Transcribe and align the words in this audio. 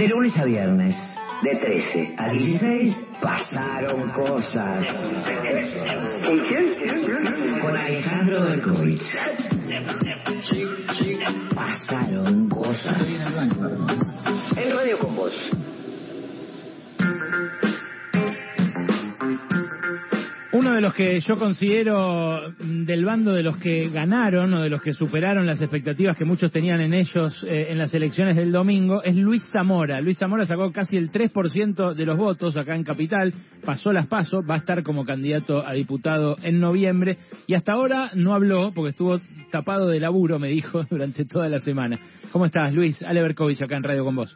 De 0.00 0.08
lunes 0.08 0.34
a 0.38 0.46
viernes, 0.46 0.96
de 1.42 1.50
13 1.50 2.14
a 2.16 2.30
16, 2.30 2.96
pasaron 3.20 4.08
cosas. 4.12 4.86
¿Con 6.24 6.38
quién? 6.38 7.60
Con 7.60 7.76
Alejandro 7.76 8.44
Berkovich. 8.44 9.02
Pasaron 11.54 12.48
cosas. 12.48 13.02
En 14.56 14.74
Radio 14.74 14.98
con 15.00 15.16
Vos. 15.16 15.34
De 20.80 20.86
los 20.86 20.94
que 20.94 21.20
yo 21.20 21.36
considero 21.36 22.54
mm, 22.58 22.84
del 22.86 23.04
bando 23.04 23.32
de 23.32 23.42
los 23.42 23.58
que 23.58 23.90
ganaron 23.90 24.54
o 24.54 24.62
de 24.62 24.70
los 24.70 24.80
que 24.80 24.94
superaron 24.94 25.44
las 25.44 25.60
expectativas 25.60 26.16
que 26.16 26.24
muchos 26.24 26.50
tenían 26.50 26.80
en 26.80 26.94
ellos 26.94 27.44
eh, 27.46 27.66
en 27.68 27.76
las 27.76 27.92
elecciones 27.92 28.34
del 28.34 28.50
domingo 28.50 29.02
es 29.02 29.14
Luis 29.14 29.42
Zamora. 29.52 30.00
Luis 30.00 30.16
Zamora 30.16 30.46
sacó 30.46 30.72
casi 30.72 30.96
el 30.96 31.10
3% 31.10 31.92
de 31.92 32.06
los 32.06 32.16
votos 32.16 32.56
acá 32.56 32.74
en 32.74 32.84
Capital, 32.84 33.34
pasó 33.62 33.92
las 33.92 34.06
pasos, 34.06 34.42
va 34.48 34.54
a 34.54 34.58
estar 34.58 34.82
como 34.82 35.04
candidato 35.04 35.62
a 35.66 35.74
diputado 35.74 36.36
en 36.42 36.60
noviembre 36.60 37.18
y 37.46 37.52
hasta 37.52 37.74
ahora 37.74 38.12
no 38.14 38.32
habló 38.32 38.72
porque 38.72 38.92
estuvo 38.92 39.20
tapado 39.50 39.86
de 39.86 40.00
laburo, 40.00 40.38
me 40.38 40.48
dijo, 40.48 40.82
durante 40.90 41.26
toda 41.26 41.50
la 41.50 41.60
semana. 41.60 41.98
¿Cómo 42.32 42.46
estás, 42.46 42.72
Luis? 42.72 43.02
Ale 43.02 43.20
Berkovich 43.20 43.60
acá 43.62 43.76
en 43.76 43.82
Radio 43.82 44.02
con 44.02 44.16
vos. 44.16 44.34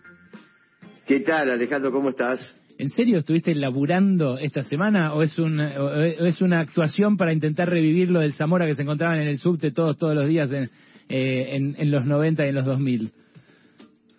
¿Qué 1.07 1.21
tal, 1.21 1.51
Alejandro? 1.51 1.91
¿Cómo 1.91 2.11
estás? 2.11 2.64
¿En 2.77 2.91
serio 2.91 3.19
estuviste 3.19 3.55
laburando 3.55 4.37
esta 4.39 4.65
semana 4.65 5.15
o 5.15 5.23
es, 5.23 5.39
un, 5.39 5.61
o 5.61 6.03
es 6.03 6.43
una 6.43 6.59
actuación 6.61 7.17
para 7.17 7.33
intentar 7.33 7.69
revivir 7.69 8.11
lo 8.11 8.21
del 8.21 8.35
Zamora 8.35 8.67
que 8.67 8.75
se 8.75 8.83
encontraban 8.83 9.21
en 9.21 9.29
el 9.29 9.39
subte 9.39 9.71
todos 9.71 9.97
todos 9.97 10.15
los 10.15 10.27
días 10.27 10.51
en, 10.51 10.71
eh, 11.09 11.75
en, 11.77 11.91
los 11.91 12.05
90 12.05 12.45
y 12.45 12.49
en 12.49 12.55
los 12.55 12.65
2000? 12.65 13.13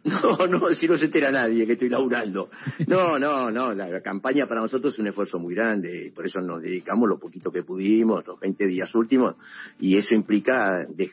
No, 0.06 0.38
no, 0.46 0.68
si 0.76 0.88
no 0.88 1.00
se 1.00 1.06
entera 1.06 1.32
nadie 1.32 1.66
que 1.66 1.74
estoy 1.74 1.90
laburando. 1.90 2.52
No, 2.86 3.18
no, 3.18 3.50
no, 3.50 3.74
la, 3.74 3.90
la, 3.90 4.02
campaña 4.02 4.46
para 4.46 4.62
nosotros 4.62 4.94
es 4.94 5.00
un 5.00 5.08
esfuerzo 5.08 5.40
muy 5.40 5.56
grande, 5.56 6.12
por 6.14 6.28
eso 6.28 6.40
nos 6.42 6.62
dedicamos 6.62 7.10
lo 7.10 7.18
poquito 7.18 7.52
que 7.52 7.64
pudimos, 7.64 8.24
los 8.28 8.40
20 8.40 8.68
días 8.68 8.94
últimos, 8.94 9.36
y 9.80 9.98
eso 9.98 10.14
implica 10.14 10.86
de 10.88 11.10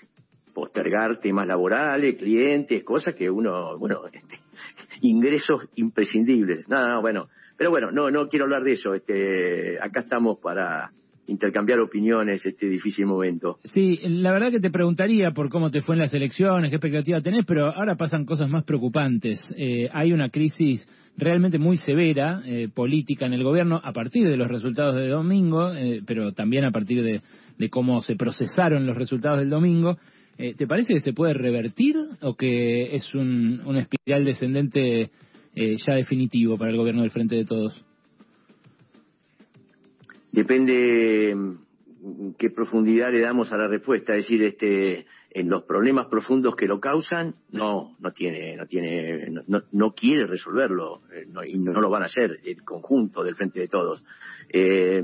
postergar 0.52 1.18
temas 1.20 1.48
laborales, 1.48 2.16
clientes, 2.16 2.84
cosas 2.84 3.14
que 3.14 3.30
uno, 3.30 3.78
bueno, 3.78 4.02
este, 4.12 4.40
ingresos 5.02 5.68
imprescindibles. 5.74 6.68
No, 6.68 6.86
no, 6.86 7.00
bueno, 7.00 7.28
pero 7.56 7.70
bueno, 7.70 7.90
no, 7.90 8.10
no 8.10 8.28
quiero 8.28 8.44
hablar 8.44 8.62
de 8.62 8.72
eso. 8.72 8.94
Este, 8.94 9.78
acá 9.80 10.00
estamos 10.00 10.38
para 10.38 10.90
intercambiar 11.26 11.80
opiniones 11.80 12.44
este 12.44 12.68
difícil 12.68 13.06
momento. 13.06 13.58
Sí, 13.64 14.00
la 14.02 14.32
verdad 14.32 14.50
que 14.50 14.60
te 14.60 14.70
preguntaría 14.70 15.30
por 15.30 15.50
cómo 15.50 15.70
te 15.70 15.80
fue 15.80 15.94
en 15.94 16.00
las 16.00 16.14
elecciones, 16.14 16.70
qué 16.70 16.76
expectativa 16.76 17.20
tenés, 17.20 17.44
pero 17.46 17.66
ahora 17.66 17.96
pasan 17.96 18.24
cosas 18.24 18.50
más 18.50 18.64
preocupantes. 18.64 19.40
Eh, 19.56 19.88
hay 19.92 20.12
una 20.12 20.28
crisis 20.28 20.88
realmente 21.16 21.58
muy 21.58 21.76
severa 21.76 22.42
eh, 22.44 22.68
política 22.72 23.26
en 23.26 23.34
el 23.34 23.44
gobierno 23.44 23.80
a 23.82 23.92
partir 23.92 24.28
de 24.28 24.36
los 24.36 24.48
resultados 24.48 24.96
de 24.96 25.08
domingo, 25.08 25.72
eh, 25.74 26.02
pero 26.06 26.32
también 26.32 26.64
a 26.64 26.70
partir 26.70 27.02
de 27.02 27.70
cómo 27.70 28.00
se 28.02 28.16
procesaron 28.16 28.86
los 28.86 28.96
resultados 28.96 29.38
del 29.38 29.50
domingo. 29.50 29.98
Eh, 30.38 30.54
¿Te 30.54 30.66
parece 30.66 30.94
que 30.94 31.00
se 31.00 31.12
puede 31.12 31.34
revertir 31.34 31.96
o 32.22 32.34
que 32.34 32.96
es 32.96 33.14
un, 33.14 33.60
una 33.64 33.80
espiral 33.80 34.24
descendente 34.24 35.10
eh, 35.54 35.76
ya 35.86 35.94
definitivo 35.94 36.56
para 36.56 36.70
el 36.70 36.76
gobierno 36.76 37.02
del 37.02 37.10
Frente 37.10 37.36
de 37.36 37.44
Todos? 37.44 37.84
Depende 40.32 41.34
mm, 41.34 42.32
qué 42.38 42.50
profundidad 42.50 43.12
le 43.12 43.20
damos 43.20 43.52
a 43.52 43.58
la 43.58 43.68
respuesta, 43.68 44.14
es 44.14 44.24
decir, 44.24 44.42
este, 44.42 45.04
en 45.30 45.48
los 45.50 45.64
problemas 45.64 46.06
profundos 46.08 46.56
que 46.56 46.66
lo 46.66 46.80
causan, 46.80 47.34
no, 47.50 47.96
no 48.00 48.10
tiene, 48.12 48.56
no 48.56 48.66
tiene, 48.66 49.28
no, 49.46 49.62
no 49.70 49.92
quiere 49.92 50.26
resolverlo 50.26 51.02
eh, 51.12 51.26
y 51.46 51.58
no 51.58 51.80
lo 51.80 51.90
van 51.90 52.02
a 52.02 52.06
hacer 52.06 52.40
el 52.44 52.64
conjunto 52.64 53.22
del 53.22 53.36
Frente 53.36 53.60
de 53.60 53.68
Todos. 53.68 54.02
Eh, 54.48 55.02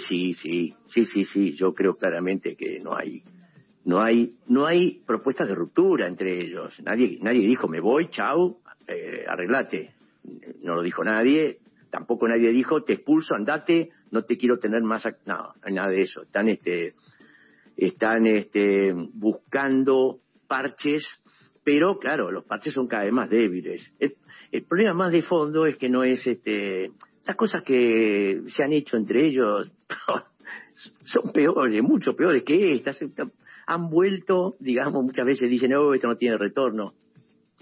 sí, 0.00 0.34
sí, 0.34 0.74
sí, 0.88 1.04
sí, 1.04 1.24
sí, 1.24 1.52
yo 1.52 1.72
creo 1.72 1.94
claramente 1.94 2.56
que 2.56 2.80
no 2.80 2.96
hay 2.96 3.22
no 3.84 4.00
hay 4.00 4.34
no 4.48 4.66
hay 4.66 5.02
propuestas 5.06 5.48
de 5.48 5.54
ruptura 5.54 6.06
entre 6.06 6.40
ellos. 6.40 6.80
Nadie 6.84 7.18
nadie 7.20 7.46
dijo 7.46 7.68
me 7.68 7.80
voy 7.80 8.08
chau 8.08 8.58
eh, 8.86 9.24
arreglate 9.26 9.92
no 10.62 10.74
lo 10.74 10.82
dijo 10.82 11.04
nadie. 11.04 11.58
Tampoco 11.90 12.28
nadie 12.28 12.50
dijo 12.50 12.82
te 12.82 12.94
expulso 12.94 13.34
andate 13.34 13.90
no 14.10 14.22
te 14.22 14.36
quiero 14.36 14.58
tener 14.58 14.82
más 14.82 15.06
no 15.26 15.54
nada 15.70 15.90
de 15.90 16.02
eso. 16.02 16.22
Están 16.22 16.48
este 16.48 16.94
están 17.76 18.26
este 18.26 18.92
buscando 19.14 20.20
parches 20.46 21.06
pero 21.64 21.98
claro 21.98 22.30
los 22.30 22.44
parches 22.44 22.74
son 22.74 22.88
cada 22.88 23.04
vez 23.04 23.12
más 23.12 23.30
débiles. 23.30 23.92
El, 23.98 24.16
el 24.52 24.64
problema 24.64 24.94
más 24.94 25.12
de 25.12 25.22
fondo 25.22 25.66
es 25.66 25.76
que 25.76 25.88
no 25.88 26.04
es 26.04 26.26
este 26.26 26.90
las 27.24 27.36
cosas 27.36 27.62
que 27.62 28.42
se 28.48 28.62
han 28.62 28.72
hecho 28.72 28.96
entre 28.96 29.26
ellos 29.26 29.70
son 31.04 31.30
peores 31.32 31.82
mucho 31.82 32.14
peores 32.14 32.42
que 32.42 32.72
estas 32.72 32.98
han 33.68 33.90
vuelto, 33.90 34.56
digamos, 34.60 35.04
muchas 35.04 35.26
veces 35.26 35.50
dicen, 35.50 35.74
oh, 35.74 35.92
esto 35.92 36.08
no 36.08 36.16
tiene 36.16 36.38
retorno. 36.38 36.94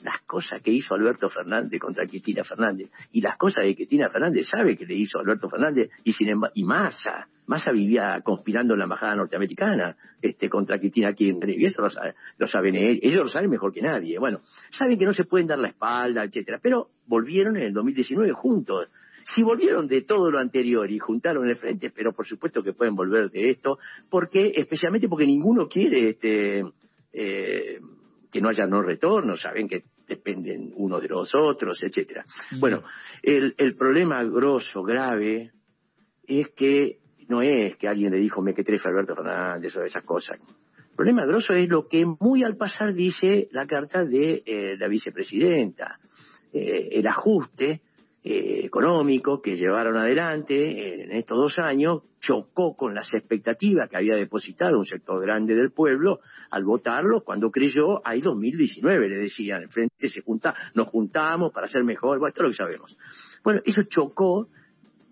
Las 0.04 0.20
cosas 0.24 0.62
que 0.62 0.70
hizo 0.70 0.94
Alberto 0.94 1.28
Fernández 1.28 1.80
contra 1.80 2.06
Cristina 2.06 2.44
Fernández 2.44 2.88
y 3.10 3.20
las 3.20 3.36
cosas 3.36 3.64
que 3.64 3.74
Cristina 3.74 4.08
Fernández 4.08 4.46
sabe 4.46 4.76
que 4.76 4.86
le 4.86 4.94
hizo 4.94 5.18
Alberto 5.18 5.48
Fernández 5.48 5.90
y 6.04 6.12
sin 6.12 6.28
y 6.54 6.62
Massa, 6.62 7.26
Massa 7.46 7.72
vivía 7.72 8.20
conspirando 8.22 8.74
en 8.74 8.78
la 8.78 8.84
embajada 8.84 9.16
norteamericana 9.16 9.96
este 10.22 10.48
contra 10.48 10.78
Cristina 10.78 11.12
Kirchner 11.12 11.50
y 11.50 11.64
eso 11.64 11.82
lo, 11.82 11.88
lo 12.38 12.46
saben 12.46 12.76
ellos, 12.76 13.00
ellos 13.02 13.24
lo 13.24 13.28
saben 13.28 13.50
mejor 13.50 13.72
que 13.72 13.80
nadie. 13.80 14.16
Bueno, 14.20 14.42
saben 14.70 14.96
que 14.96 15.06
no 15.06 15.12
se 15.12 15.24
pueden 15.24 15.48
dar 15.48 15.58
la 15.58 15.68
espalda, 15.68 16.22
etcétera, 16.22 16.60
pero 16.62 16.90
volvieron 17.06 17.56
en 17.56 17.64
el 17.64 17.72
2019 17.72 18.32
juntos 18.32 18.88
si 19.34 19.42
volvieron 19.42 19.88
de 19.88 20.02
todo 20.02 20.30
lo 20.30 20.38
anterior 20.38 20.90
y 20.90 20.98
juntaron 20.98 21.48
el 21.48 21.56
frente, 21.56 21.90
pero 21.90 22.12
por 22.12 22.26
supuesto 22.26 22.62
que 22.62 22.72
pueden 22.72 22.94
volver 22.94 23.30
de 23.30 23.50
esto, 23.50 23.78
porque 24.08 24.52
especialmente 24.54 25.08
porque 25.08 25.26
ninguno 25.26 25.68
quiere 25.68 26.10
este 26.10 26.64
eh, 27.12 27.80
que 28.30 28.40
no 28.40 28.48
haya 28.48 28.66
no 28.66 28.82
retorno, 28.82 29.36
saben 29.36 29.68
que 29.68 29.84
dependen 30.06 30.72
unos 30.76 31.02
de 31.02 31.08
los 31.08 31.30
otros, 31.34 31.82
etcétera. 31.82 32.24
Bueno, 32.60 32.82
el, 33.22 33.54
el 33.58 33.74
problema 33.74 34.22
grosso, 34.22 34.82
grave, 34.82 35.50
es 36.26 36.48
que 36.50 36.98
no 37.28 37.42
es 37.42 37.76
que 37.76 37.88
alguien 37.88 38.12
le 38.12 38.18
dijo 38.18 38.42
me 38.42 38.54
que 38.54 38.62
trefe 38.62 38.88
a 38.88 38.90
Alberto 38.90 39.16
Fernández 39.16 39.76
o 39.76 39.82
esas 39.82 40.04
cosas. 40.04 40.38
El 40.38 40.94
problema 40.94 41.26
grosso 41.26 41.52
es 41.52 41.68
lo 41.68 41.88
que 41.88 42.04
muy 42.20 42.42
al 42.44 42.56
pasar 42.56 42.94
dice 42.94 43.48
la 43.50 43.66
carta 43.66 44.04
de 44.04 44.42
eh, 44.46 44.76
la 44.78 44.88
vicepresidenta. 44.88 45.98
Eh, 46.52 46.88
el 46.92 47.06
ajuste 47.06 47.82
eh, 48.28 48.64
económico 48.64 49.40
que 49.40 49.54
llevaron 49.54 49.96
adelante 49.96 51.04
en 51.04 51.12
estos 51.12 51.38
dos 51.38 51.60
años 51.60 52.02
chocó 52.18 52.74
con 52.74 52.92
las 52.92 53.14
expectativas 53.14 53.88
que 53.88 53.98
había 53.98 54.16
depositado 54.16 54.76
un 54.78 54.84
sector 54.84 55.22
grande 55.22 55.54
del 55.54 55.70
pueblo 55.70 56.18
al 56.50 56.64
votarlo 56.64 57.22
cuando 57.22 57.52
creyó, 57.52 58.04
ahí 58.04 58.20
2019 58.20 59.08
le 59.08 59.16
decían, 59.18 59.62
el 59.62 59.68
frente 59.68 60.08
se 60.08 60.22
junta, 60.22 60.56
nos 60.74 60.88
juntamos 60.88 61.52
para 61.52 61.68
ser 61.68 61.84
mejor, 61.84 62.18
bueno, 62.18 62.30
esto 62.30 62.40
es 62.40 62.44
lo 62.46 62.50
que 62.50 62.56
sabemos. 62.56 62.98
Bueno, 63.44 63.60
eso 63.64 63.82
chocó, 63.84 64.48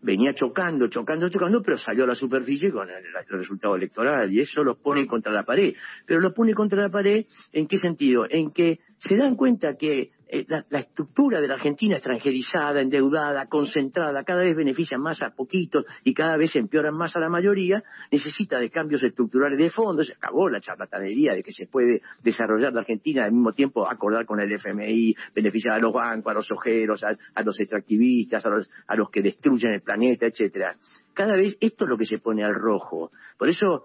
venía 0.03 0.35
chocando, 0.35 0.89
chocando, 0.89 1.29
chocando, 1.29 1.63
pero 1.63 1.79
salió 1.79 2.03
a 2.03 2.09
la 2.09 2.17
superficie 2.17 2.73
con 2.73 2.91
el, 2.91 2.97
el 2.97 3.39
resultado 3.39 3.77
electoral 3.77 4.33
y 4.33 4.41
eso 4.41 4.65
los 4.65 4.79
pone 4.79 5.07
contra 5.07 5.31
la 5.31 5.45
pared. 5.45 5.73
Pero 6.05 6.19
los 6.19 6.35
pone 6.35 6.53
contra 6.53 6.83
la 6.83 6.91
pared, 6.91 7.25
¿en 7.53 7.69
qué 7.69 7.79
sentido? 7.79 8.27
En 8.29 8.51
que 8.51 8.81
se 8.99 9.17
dan 9.17 9.37
cuenta 9.37 9.77
que 9.79 10.11
la, 10.49 10.65
la, 10.69 10.81
estructura 10.81 11.41
de 11.41 11.49
la 11.49 11.55
Argentina 11.55 11.97
extranjerizada, 11.97 12.81
endeudada, 12.81 13.47
concentrada, 13.47 14.25
cada 14.25 14.43
vez 14.43 14.57
beneficia 14.57 14.99
más 14.99 15.23
a 15.23 15.31
poquitos 15.31 15.85
y 16.03 16.15
cada 16.15 16.37
vez 16.37 16.55
empeoran 16.57 16.97
más 16.97 17.15
a 17.17 17.21
la 17.21 17.29
mayoría, 17.29 17.83
necesita 18.11 18.59
de 18.59 18.71
cambios 18.71 19.03
estructurales 19.03 19.59
de 19.59 19.71
fondo. 19.71 20.03
Se 20.03 20.13
acabó 20.13 20.49
la 20.49 20.61
charlatanería 20.61 21.35
de 21.35 21.43
que 21.43 21.53
se 21.53 21.67
puede 21.67 22.01
desarrollar 22.23 22.73
la 22.73 22.81
Argentina 22.81 23.25
al 23.25 23.33
mismo 23.33 23.53
tiempo 23.53 23.89
acordar 23.89 24.27
con 24.27 24.41
el 24.41 24.53
FMI, 24.53 25.15
beneficiar 25.35 25.75
a 25.75 25.79
los 25.79 25.93
bancos, 25.93 26.31
a 26.31 26.35
los 26.35 26.51
ojeros, 26.51 27.03
a, 27.05 27.43
los 27.43 27.59
extractivistas, 27.61 28.45
a 28.47 28.51
los, 28.51 28.71
a 28.87 28.97
los 28.97 29.11
que 29.11 29.23
destruyen 29.23 29.73
el 29.73 29.83
planeta, 29.83 30.27
etcétera. 30.27 30.77
Cada 31.13 31.37
vez 31.37 31.57
esto 31.61 31.85
es 31.85 31.91
lo 31.91 31.97
que 31.97 32.07
se 32.07 32.19
pone 32.19 32.45
al 32.45 32.55
rojo. 32.55 33.11
Por 33.39 33.49
eso 33.49 33.85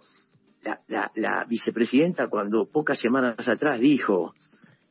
la 0.88 1.45
vicepresidenta 1.48 2.28
cuando 2.28 2.69
pocas 2.69 3.00
semanas 3.00 3.48
atrás 3.48 3.80
dijo 3.80 4.34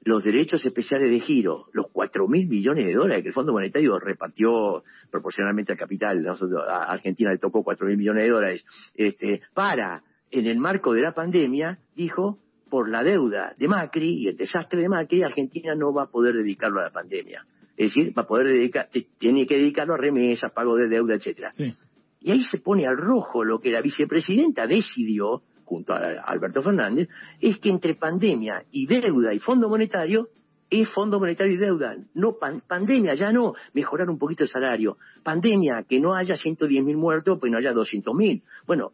los 0.04 0.24
derechos 0.24 0.64
especiales 0.64 1.10
de 1.10 1.20
giro, 1.20 1.66
los 1.72 1.88
cuatro 1.92 2.28
mil 2.28 2.48
millones 2.48 2.86
de 2.86 2.94
dólares 2.94 3.22
que 3.22 3.28
el 3.28 3.34
Fondo 3.34 3.52
Monetario 3.52 3.98
repartió 3.98 4.82
proporcionalmente 5.10 5.72
al 5.72 5.78
capital, 5.78 6.22
nosotros, 6.22 6.62
a 6.68 6.84
Argentina 6.84 7.32
le 7.32 7.38
tocó 7.38 7.62
cuatro 7.62 7.86
mil 7.86 7.96
millones 7.96 8.24
de 8.24 8.30
dólares, 8.30 8.64
este, 8.94 9.40
para, 9.54 10.02
en 10.30 10.46
el 10.46 10.58
marco 10.58 10.92
de 10.92 11.02
la 11.02 11.12
pandemia, 11.12 11.78
dijo, 11.94 12.38
por 12.68 12.90
la 12.90 13.02
deuda 13.02 13.54
de 13.58 13.66
Macri 13.66 14.22
y 14.22 14.28
el 14.28 14.36
desastre 14.36 14.80
de 14.80 14.88
Macri, 14.88 15.22
Argentina 15.22 15.74
no 15.74 15.92
va 15.92 16.04
a 16.04 16.10
poder 16.10 16.34
dedicarlo 16.34 16.80
a 16.80 16.84
la 16.84 16.90
pandemia. 16.90 17.44
Es 17.76 17.94
decir, 17.94 18.16
va 18.16 18.22
a 18.22 18.26
poder 18.26 18.48
dedicar, 18.48 18.88
tiene 19.18 19.46
que 19.46 19.56
dedicarlo 19.56 19.94
a 19.94 19.96
remesas, 19.96 20.52
pago 20.52 20.76
de 20.76 20.88
deuda, 20.88 21.14
etcétera. 21.14 21.50
Sí. 21.52 21.72
Y 22.20 22.32
ahí 22.32 22.44
se 22.44 22.58
pone 22.58 22.86
al 22.86 22.96
rojo 22.96 23.44
lo 23.44 23.60
que 23.60 23.70
la 23.70 23.80
vicepresidenta 23.80 24.66
decidió 24.66 25.42
junto 25.68 25.92
a 25.92 25.98
Alberto 26.24 26.62
Fernández, 26.62 27.08
es 27.40 27.58
que 27.58 27.68
entre 27.68 27.94
pandemia 27.94 28.64
y 28.72 28.86
deuda 28.86 29.34
y 29.34 29.38
Fondo 29.38 29.68
Monetario 29.68 30.28
es 30.70 30.88
Fondo 30.90 31.18
Monetario 31.18 31.54
y 31.54 31.56
Deuda, 31.56 31.96
no 32.14 32.36
pandemia, 32.66 33.14
ya 33.14 33.32
no, 33.32 33.54
mejorar 33.72 34.10
un 34.10 34.18
poquito 34.18 34.42
el 34.44 34.50
salario. 34.50 34.98
Pandemia, 35.22 35.84
que 35.88 35.98
no 35.98 36.14
haya 36.14 36.36
110 36.36 36.84
mil 36.84 36.96
muertos, 36.96 37.38
pues 37.40 37.50
no 37.50 37.56
haya 37.56 37.72
200 37.72 38.14
mil. 38.14 38.42
Bueno, 38.66 38.92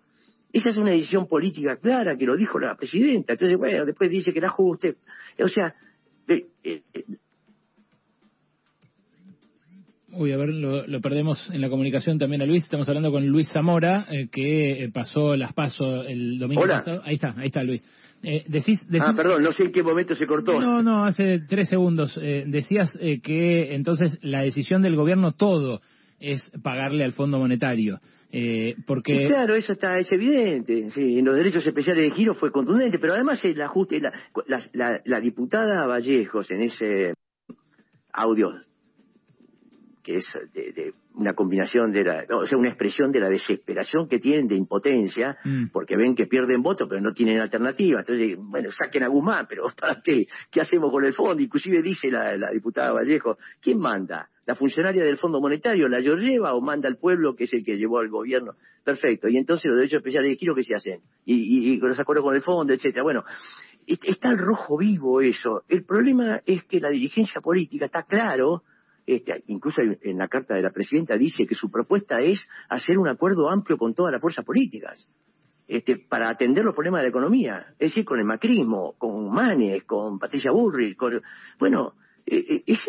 esa 0.52 0.70
es 0.70 0.76
una 0.76 0.92
decisión 0.92 1.26
política 1.26 1.76
clara 1.76 2.16
que 2.16 2.26
lo 2.26 2.36
dijo 2.36 2.60
la 2.60 2.76
presidenta. 2.76 3.32
Entonces, 3.32 3.58
bueno, 3.58 3.84
después 3.84 4.08
dice 4.08 4.32
que 4.32 4.38
el 4.38 4.44
ajuste. 4.44 4.98
O 5.42 5.48
sea, 5.48 5.74
eh, 6.28 6.46
eh, 6.62 6.82
Uy, 10.16 10.32
a 10.32 10.36
ver, 10.36 10.48
lo, 10.50 11.00
perdemos 11.00 11.50
en 11.52 11.60
la 11.60 11.68
comunicación 11.68 12.18
también 12.18 12.42
a 12.42 12.46
Luis. 12.46 12.64
Estamos 12.64 12.88
hablando 12.88 13.10
con 13.10 13.26
Luis 13.26 13.50
Zamora, 13.52 14.06
eh, 14.10 14.28
que 14.30 14.90
pasó 14.92 15.36
las 15.36 15.52
pasos 15.52 16.06
el 16.08 16.38
domingo 16.38 16.66
pasado. 16.66 17.02
Ahí 17.04 17.14
está, 17.14 17.34
ahí 17.36 17.46
está 17.46 17.62
Luis. 17.62 17.82
Eh, 18.22 18.44
decís, 18.48 18.80
ah, 19.00 19.12
perdón, 19.14 19.42
no 19.42 19.52
sé 19.52 19.64
en 19.64 19.72
qué 19.72 19.82
momento 19.82 20.14
se 20.14 20.26
cortó. 20.26 20.58
No, 20.58 20.82
no, 20.82 21.04
hace 21.04 21.40
tres 21.40 21.68
segundos. 21.68 22.18
Eh, 22.20 22.44
decías 22.46 22.96
eh, 23.00 23.20
que 23.20 23.74
entonces 23.74 24.18
la 24.22 24.40
decisión 24.40 24.80
del 24.80 24.96
gobierno 24.96 25.32
todo 25.32 25.80
es 26.18 26.42
pagarle 26.62 27.04
al 27.04 27.12
Fondo 27.12 27.38
Monetario. 27.38 28.00
Eh, 28.32 28.76
porque... 28.86 29.28
claro, 29.28 29.54
eso 29.54 29.74
está 29.74 29.98
es 29.98 30.10
evidente. 30.10 30.90
Sí, 30.90 31.18
en 31.18 31.24
los 31.26 31.36
derechos 31.36 31.66
especiales 31.66 32.04
de 32.04 32.10
giro 32.10 32.34
fue 32.34 32.50
contundente, 32.50 32.98
pero 32.98 33.12
además 33.12 33.44
el 33.44 33.60
ajuste, 33.60 34.00
la, 34.00 34.12
la, 34.72 35.00
la 35.04 35.20
diputada 35.20 35.86
Vallejos 35.86 36.50
en 36.50 36.62
ese 36.62 37.14
audio 38.12 38.52
que 40.04 40.16
es 40.18 40.26
de, 40.52 40.92
una 41.14 41.32
combinación 41.32 41.90
de 41.90 42.04
la, 42.04 42.24
o 42.38 42.44
sea, 42.44 42.58
una 42.58 42.68
expresión 42.68 43.10
de 43.10 43.20
la 43.20 43.30
desesperación 43.30 44.06
que 44.06 44.18
tienen 44.18 44.46
de 44.46 44.54
impotencia, 44.54 45.36
mm. 45.42 45.68
porque 45.72 45.96
ven 45.96 46.14
que 46.14 46.26
pierden 46.26 46.62
votos, 46.62 46.86
pero 46.88 47.00
no 47.00 47.12
tienen 47.12 47.40
alternativa. 47.40 48.00
Entonces, 48.00 48.36
bueno, 48.38 48.68
saquen 48.70 49.02
a 49.04 49.08
Guzmán, 49.08 49.46
pero 49.48 49.64
qué? 50.04 50.26
¿Qué 50.50 50.60
hacemos 50.60 50.90
con 50.92 51.04
el 51.04 51.14
fondo? 51.14 51.42
Inclusive 51.42 51.80
dice 51.82 52.10
la, 52.10 52.50
diputada 52.52 52.92
Vallejo, 52.92 53.38
¿quién 53.60 53.78
manda? 53.78 54.28
¿La 54.46 54.54
funcionaria 54.54 55.02
del 55.02 55.16
Fondo 55.16 55.40
Monetario 55.40 55.88
la 55.88 56.00
lleva 56.00 56.52
o 56.54 56.60
manda 56.60 56.86
al 56.86 56.98
pueblo 56.98 57.34
que 57.34 57.44
es 57.44 57.54
el 57.54 57.64
que 57.64 57.78
llevó 57.78 58.00
al 58.00 58.10
gobierno? 58.10 58.52
Perfecto. 58.84 59.26
Y 59.28 59.38
entonces 59.38 59.64
los 59.64 59.76
derechos 59.76 59.98
especiales 59.98 60.32
de 60.32 60.36
giro, 60.36 60.54
¿qué 60.54 60.62
se 60.62 60.74
hacen? 60.74 61.00
Y, 61.24 61.72
y, 61.72 61.78
los 61.78 61.98
acuerdos 61.98 62.24
con 62.24 62.34
el 62.34 62.42
fondo, 62.42 62.74
etcétera. 62.74 63.02
Bueno, 63.02 63.24
está 63.86 64.28
el 64.28 64.36
rojo 64.36 64.76
vivo 64.76 65.22
eso. 65.22 65.62
El 65.66 65.84
problema 65.86 66.42
es 66.44 66.62
que 66.64 66.78
la 66.78 66.90
dirigencia 66.90 67.40
política 67.40 67.86
está 67.86 68.02
claro 68.02 68.64
este, 69.06 69.44
incluso 69.48 69.82
en 69.82 70.18
la 70.18 70.28
carta 70.28 70.54
de 70.54 70.62
la 70.62 70.70
presidenta 70.70 71.16
dice 71.16 71.46
que 71.46 71.54
su 71.54 71.70
propuesta 71.70 72.20
es 72.20 72.46
hacer 72.68 72.98
un 72.98 73.08
acuerdo 73.08 73.50
amplio 73.50 73.76
con 73.76 73.94
todas 73.94 74.12
las 74.12 74.20
fuerzas 74.20 74.44
políticas. 74.44 75.08
Este, 75.66 75.96
para 75.96 76.28
atender 76.28 76.62
los 76.62 76.74
problemas 76.74 77.00
de 77.00 77.04
la 77.04 77.08
economía, 77.08 77.66
es 77.78 77.90
decir, 77.90 78.04
con 78.04 78.18
el 78.18 78.26
macrismo, 78.26 78.94
con 78.98 79.30
Manes, 79.30 79.84
con 79.84 80.18
Patricia 80.18 80.50
Burrich, 80.50 80.94
con, 80.96 81.22
bueno, 81.58 81.94
es 82.26 82.80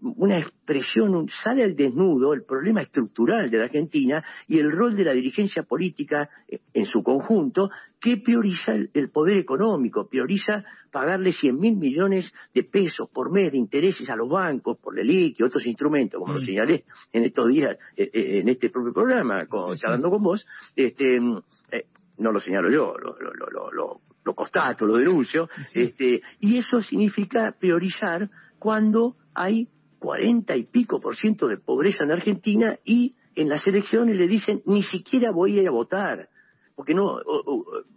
una, 0.00 0.38
expresión, 0.38 1.28
sale 1.28 1.64
al 1.64 1.74
desnudo 1.74 2.32
el 2.32 2.44
problema 2.44 2.82
estructural 2.82 3.50
de 3.50 3.58
la 3.58 3.64
Argentina 3.64 4.24
y 4.46 4.58
el 4.58 4.70
rol 4.70 4.96
de 4.96 5.04
la 5.04 5.12
dirigencia 5.12 5.64
política 5.64 6.28
eh, 6.48 6.60
en 6.72 6.84
su 6.84 7.02
conjunto, 7.02 7.70
que 8.00 8.18
prioriza 8.18 8.72
el, 8.72 9.10
poder 9.10 9.38
económico, 9.38 10.08
prioriza 10.08 10.64
pagarle 10.92 11.32
100 11.32 11.58
mil 11.58 11.76
millones 11.76 12.32
de 12.54 12.64
pesos 12.64 13.08
por 13.12 13.32
mes 13.32 13.50
de 13.50 13.58
intereses 13.58 14.08
a 14.10 14.16
los 14.16 14.28
bancos, 14.28 14.78
por 14.78 14.98
el 14.98 15.10
IC 15.10 15.40
y 15.40 15.42
otros 15.42 15.66
instrumentos, 15.66 16.20
como 16.20 16.34
lo 16.34 16.40
mm. 16.40 16.44
señalé 16.44 16.84
en 17.12 17.24
estos 17.24 17.48
días, 17.48 17.76
en 17.96 18.48
este 18.48 18.70
propio 18.70 18.92
programa, 18.92 19.46
con, 19.46 19.76
charlando 19.76 20.10
con 20.10 20.22
vos, 20.22 20.46
este, 20.76 21.18
no 21.20 22.32
lo 22.32 22.38
señalo 22.38 22.70
yo, 22.70 22.94
lo, 22.96 23.16
lo, 23.18 23.70
lo, 23.72 24.00
lo 24.28 24.34
constato, 24.34 24.84
lo 24.84 24.98
denuncio, 24.98 25.48
este, 25.74 26.20
y 26.40 26.58
eso 26.58 26.80
significa 26.80 27.54
priorizar 27.58 28.28
cuando 28.58 29.16
hay 29.34 29.68
cuarenta 29.98 30.56
y 30.56 30.64
pico 30.64 31.00
por 31.00 31.16
ciento 31.16 31.48
de 31.48 31.58
pobreza 31.58 32.04
en 32.04 32.12
Argentina 32.12 32.78
y 32.84 33.14
en 33.34 33.48
las 33.48 33.66
elecciones 33.66 34.16
le 34.16 34.26
dicen 34.26 34.62
ni 34.66 34.82
siquiera 34.82 35.30
voy 35.32 35.58
a 35.58 35.62
ir 35.62 35.68
a 35.68 35.72
votar, 35.72 36.28
porque 36.74 36.94
no 36.94 37.18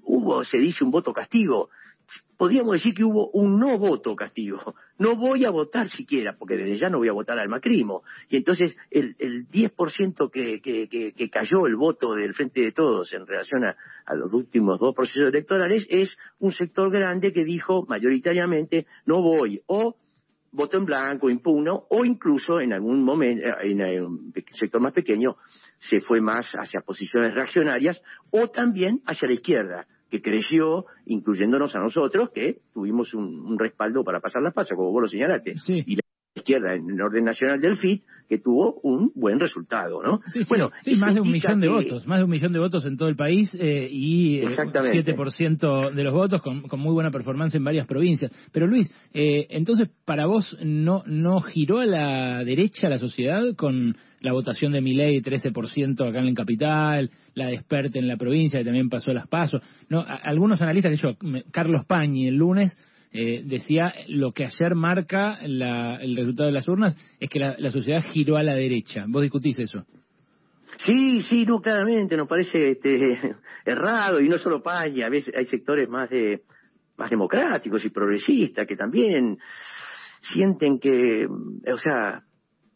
hubo, 0.04 0.44
se 0.44 0.58
dice, 0.58 0.84
un 0.84 0.92
voto 0.92 1.14
castigo. 1.14 1.70
Podríamos 2.36 2.74
decir 2.74 2.94
que 2.94 3.04
hubo 3.04 3.30
un 3.30 3.60
no 3.60 3.78
voto 3.78 4.16
castigo. 4.16 4.76
No 4.98 5.16
voy 5.16 5.46
a 5.46 5.52
votar 5.52 5.88
siquiera, 5.88 6.36
porque 6.38 6.58
desde 6.58 6.76
ya 6.78 6.90
no 6.90 6.98
voy 6.98 7.08
a 7.08 7.14
votar 7.14 7.40
al 7.40 7.48
macrimo. 7.48 8.02
Y 8.28 8.38
entonces 8.38 8.76
el, 8.90 9.16
el 9.20 9.48
10% 9.48 10.30
que, 10.32 10.60
que, 10.60 11.30
cayó 11.30 11.68
el 11.68 11.76
voto 11.76 12.14
del 12.16 12.34
Frente 12.34 12.62
de 12.62 12.72
Todos 12.72 13.14
en 13.14 13.26
relación 13.26 13.66
a 13.66 14.16
los 14.16 14.34
últimos 14.34 14.80
dos 14.80 14.94
procesos 14.94 15.30
electorales 15.30 15.86
es 15.90 16.18
un 16.40 16.52
sector 16.52 16.92
grande 16.92 17.32
que 17.32 17.46
dijo 17.46 17.86
mayoritariamente 17.88 18.88
no 19.06 19.22
voy. 19.22 19.62
O 19.68 19.96
voto 20.52 20.78
en 20.78 20.86
blanco, 20.86 21.30
impugno, 21.30 21.86
o 21.90 22.06
incluso 22.06 22.60
en 22.60 22.74
algún 22.74 23.04
momento, 23.04 23.44
en 23.62 23.82
un 24.04 24.34
sector 24.52 24.82
más 24.82 24.94
pequeño, 24.94 25.38
se 25.78 26.02
fue 26.02 26.22
más 26.22 26.52
hacia 26.54 26.82
posiciones 26.82 27.34
reaccionarias, 27.34 28.02
o 28.32 28.48
también 28.50 29.02
hacia 29.06 29.28
la 29.28 29.36
izquierda, 29.36 29.88
que 30.10 30.22
creció, 30.22 30.86
incluyéndonos 31.06 31.76
a 31.76 31.80
nosotros, 31.80 32.32
que 32.32 32.60
tuvimos 32.74 33.14
un, 33.14 33.58
respaldo 33.58 34.04
para 34.04 34.20
pasar 34.20 34.42
las 34.42 34.54
pasas, 34.54 34.76
como 34.76 34.92
vos 34.92 35.04
lo 35.04 35.08
señalaste 35.08 35.56
izquierda 36.42 36.74
en 36.76 36.90
el 36.90 37.02
orden 37.02 37.24
nacional 37.24 37.62
del 37.62 37.78
FIT, 37.78 38.04
que 38.28 38.38
tuvo 38.38 38.80
un 38.84 39.12
buen 39.14 39.40
resultado, 39.40 40.02
¿no? 40.02 40.18
Sí, 40.32 40.42
bueno, 40.48 40.72
sí, 40.82 40.96
más 40.96 41.16
de 41.16 41.22
un 41.22 41.32
millón 41.32 41.60
de 41.60 41.68
votos, 41.68 42.08
más 42.08 42.20
de 42.20 42.24
un 42.24 42.30
millón 42.30 42.54
de 42.54 42.60
votos 42.60 42.86
en 42.86 42.96
todo 42.96 43.10
el 43.10 43.16
país 43.16 43.50
eh, 43.60 43.90
y 43.92 44.40
eh, 44.40 44.48
7% 44.48 45.92
de 45.92 46.04
los 46.04 46.14
votos 46.14 46.42
con, 46.42 46.64
muy 46.80 46.94
buena 46.94 47.12
performance 47.12 47.56
en 47.56 47.64
varias 47.64 47.88
provincias. 47.88 48.32
Pero 48.52 48.68
Luis, 48.68 48.90
eh, 49.14 49.48
entonces, 49.50 49.90
¿para 50.06 50.28
vos 50.28 50.58
no, 50.64 51.04
no 51.06 51.42
giró 51.42 51.80
a 51.80 51.86
la 51.86 52.44
derecha 52.44 52.90
la 52.90 53.00
sociedad 53.00 53.42
con 53.56 53.96
la 54.22 54.34
votación 54.34 54.72
de 54.72 54.82
Milei 54.82 55.22
13% 55.22 56.08
acá 56.08 56.20
en 56.20 56.28
la 56.28 56.34
capital, 56.34 57.10
la 57.34 57.48
de 57.48 57.62
en 57.70 58.08
la 58.08 58.18
provincia 58.18 58.60
que 58.60 58.66
también 58.66 58.90
pasó 58.90 59.12
a 59.12 59.16
las 59.16 59.28
pasos? 59.28 59.62
No, 59.90 60.06
algunos 60.08 60.62
analistas, 60.62 60.92
que 60.92 61.08
yo, 61.08 61.18
Carlos 61.52 61.86
Pañi 61.86 62.28
el 62.28 62.36
lunes 62.36 62.78
eh, 63.14 63.44
decía 63.46 63.94
lo 64.08 64.32
que 64.32 64.46
ayer 64.46 64.76
marca 64.76 65.40
el 65.42 66.16
resultado 66.16 66.48
de 66.48 66.54
las 66.54 66.68
urnas 66.68 66.98
es 67.20 67.30
que 67.30 67.40
la, 67.40 67.72
sociedad 67.72 68.04
giró 68.04 68.38
a 68.38 68.44
la 68.44 68.56
derecha. 68.56 69.06
¿Vos 69.08 69.22
discutís 69.22 69.60
eso? 69.60 69.86
Sí, 70.86 71.22
sí, 71.30 71.46
no, 71.46 71.60
claramente, 71.60 72.16
nos 72.16 72.28
parece 72.28 72.72
este, 72.72 73.20
errado, 73.66 74.22
y 74.22 74.30
no 74.30 74.38
solo 74.38 74.64
Paña, 74.64 75.08
a 75.08 75.10
veces 75.10 75.34
hay 75.38 75.46
sectores 75.46 75.90
más 75.90 76.10
de 76.10 76.42
más 76.98 77.10
democráticos 77.10 77.84
y 77.84 77.90
progresistas 77.90 78.68
que 78.68 78.76
también 78.76 79.38
sienten 80.22 80.80
que, 80.80 81.26
o 81.28 81.78
sea, 81.78 82.20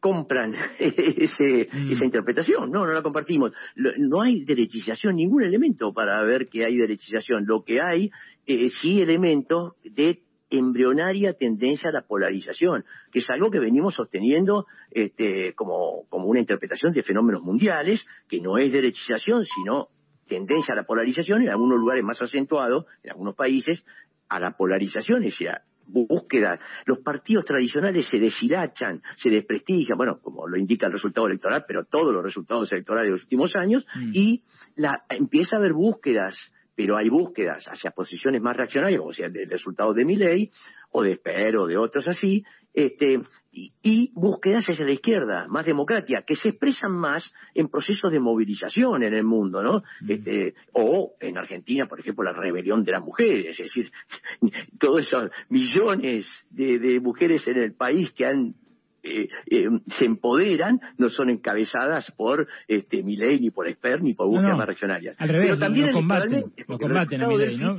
compran 0.05 0.53
ese, 0.79 1.67
mm. 1.71 1.91
esa 1.91 2.05
interpretación. 2.05 2.69
No, 2.69 2.85
no 2.85 2.93
la 2.93 3.01
compartimos. 3.01 3.53
No 3.75 4.21
hay 4.21 4.43
derechización, 4.43 5.15
ningún 5.15 5.43
elemento 5.43 5.93
para 5.93 6.23
ver 6.23 6.47
que 6.47 6.65
hay 6.65 6.75
derechización. 6.77 7.45
Lo 7.47 7.63
que 7.63 7.81
hay, 7.81 8.11
eh, 8.45 8.69
sí 8.81 9.01
elementos 9.01 9.73
de 9.83 10.21
embrionaria 10.49 11.33
tendencia 11.33 11.89
a 11.89 11.93
la 11.93 12.01
polarización, 12.01 12.83
que 13.11 13.19
es 13.19 13.29
algo 13.29 13.49
que 13.49 13.59
venimos 13.59 13.95
sosteniendo 13.95 14.65
este, 14.91 15.53
como, 15.53 16.07
como 16.09 16.25
una 16.25 16.39
interpretación 16.39 16.93
de 16.93 17.03
fenómenos 17.03 17.41
mundiales, 17.41 18.05
que 18.27 18.39
no 18.39 18.57
es 18.57 18.71
derechización, 18.71 19.43
sino 19.45 19.89
tendencia 20.27 20.73
a 20.73 20.77
la 20.77 20.83
polarización, 20.83 21.43
en 21.43 21.49
algunos 21.49 21.79
lugares 21.79 22.03
más 22.03 22.21
acentuado, 22.21 22.85
en 23.03 23.11
algunos 23.11 23.35
países, 23.35 23.85
a 24.29 24.39
la 24.39 24.51
polarización, 24.51 25.19
es 25.19 25.31
decir, 25.31 25.49
búsqueda. 25.87 26.59
Los 26.85 26.99
partidos 26.99 27.45
tradicionales 27.45 28.07
se 28.07 28.17
deshilachan, 28.17 29.01
se 29.17 29.29
desprestigian, 29.29 29.97
bueno, 29.97 30.19
como 30.19 30.47
lo 30.47 30.57
indica 30.57 30.87
el 30.87 30.93
resultado 30.93 31.27
electoral, 31.27 31.63
pero 31.67 31.83
todos 31.83 32.13
los 32.13 32.23
resultados 32.23 32.71
electorales 32.71 33.09
de 33.09 33.11
los 33.11 33.23
últimos 33.23 33.55
años, 33.55 33.85
mm. 33.95 34.09
y 34.13 34.43
la, 34.75 35.03
empieza 35.09 35.55
a 35.55 35.59
haber 35.59 35.73
búsquedas 35.73 36.35
pero 36.75 36.97
hay 36.97 37.09
búsquedas 37.09 37.65
hacia 37.67 37.91
posiciones 37.91 38.41
más 38.41 38.55
reaccionarias, 38.55 38.99
como 38.99 39.13
sea 39.13 39.27
el 39.27 39.49
resultado 39.49 39.93
de 39.93 40.05
mi 40.05 40.15
ley, 40.15 40.49
o 40.91 41.03
de 41.03 41.13
Esper, 41.13 41.57
o 41.57 41.67
de 41.67 41.77
otros 41.77 42.07
así, 42.07 42.43
este, 42.73 43.21
y, 43.51 44.11
búsquedas 44.13 44.65
hacia 44.65 44.85
la 44.85 44.91
izquierda, 44.91 45.47
más 45.47 45.65
democrática, 45.65 46.23
que 46.23 46.35
se 46.35 46.49
expresan 46.49 46.91
más 46.91 47.33
en 47.53 47.69
procesos 47.69 48.11
de 48.11 48.19
movilización 48.19 49.03
en 49.03 49.13
el 49.13 49.23
mundo, 49.23 49.63
¿no? 49.63 49.83
Mm. 50.01 50.11
Este, 50.11 50.53
o 50.73 51.13
en 51.19 51.37
Argentina, 51.37 51.87
por 51.87 51.99
ejemplo, 51.99 52.23
la 52.23 52.33
rebelión 52.33 52.83
de 52.83 52.91
las 52.91 53.03
mujeres, 53.03 53.59
es 53.59 53.73
decir, 53.73 53.89
todos 54.79 55.01
esos 55.01 55.31
millones 55.49 56.27
de 56.49 56.99
mujeres 57.01 57.47
en 57.47 57.57
el 57.57 57.73
país 57.73 58.11
que 58.13 58.25
han 58.25 58.55
eh, 59.05 59.29
eh, 59.49 59.65
se 59.97 60.05
empoderan, 60.05 60.79
no 60.97 61.09
son 61.09 61.29
encabezadas 61.29 62.11
por 62.17 62.47
este, 62.67 63.03
Milei, 63.03 63.39
ni 63.39 63.51
por 63.51 63.67
Esper, 63.67 64.01
ni 64.01 64.13
por 64.13 64.27
búsquedas 64.27 64.57
más 64.57 64.65
reaccionarias. 64.65 65.15
Al 65.19 65.29
revés, 65.29 65.47
Pero 65.47 65.59
también 65.59 65.87
lo 65.87 65.93
combaten, 65.93 66.43
lo 66.67 66.79
combaten 66.79 67.21
a 67.21 67.27
Milei, 67.27 67.57
¿no? 67.57 67.75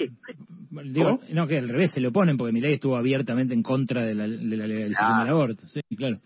Digo, 0.85 1.21
no, 1.33 1.47
que 1.47 1.59
al 1.59 1.69
revés 1.69 1.93
se 1.93 2.01
le 2.01 2.09
oponen, 2.09 2.37
porque 2.37 2.53
Milei 2.53 2.75
estuvo 2.75 2.97
abiertamente 2.97 3.55
en 3.55 3.63
contra 3.63 4.03
de 4.03 4.15
la, 4.15 4.29
de 4.29 4.57
la 4.57 4.67
legalización 4.67 5.19
del 5.21 5.29
aborto. 5.29 5.67
Sí, 5.69 5.81
claro. 5.97 6.19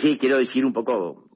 Sí, 0.00 0.18
quiero 0.18 0.38
decir 0.38 0.64
un 0.64 0.72
poco 0.72 1.29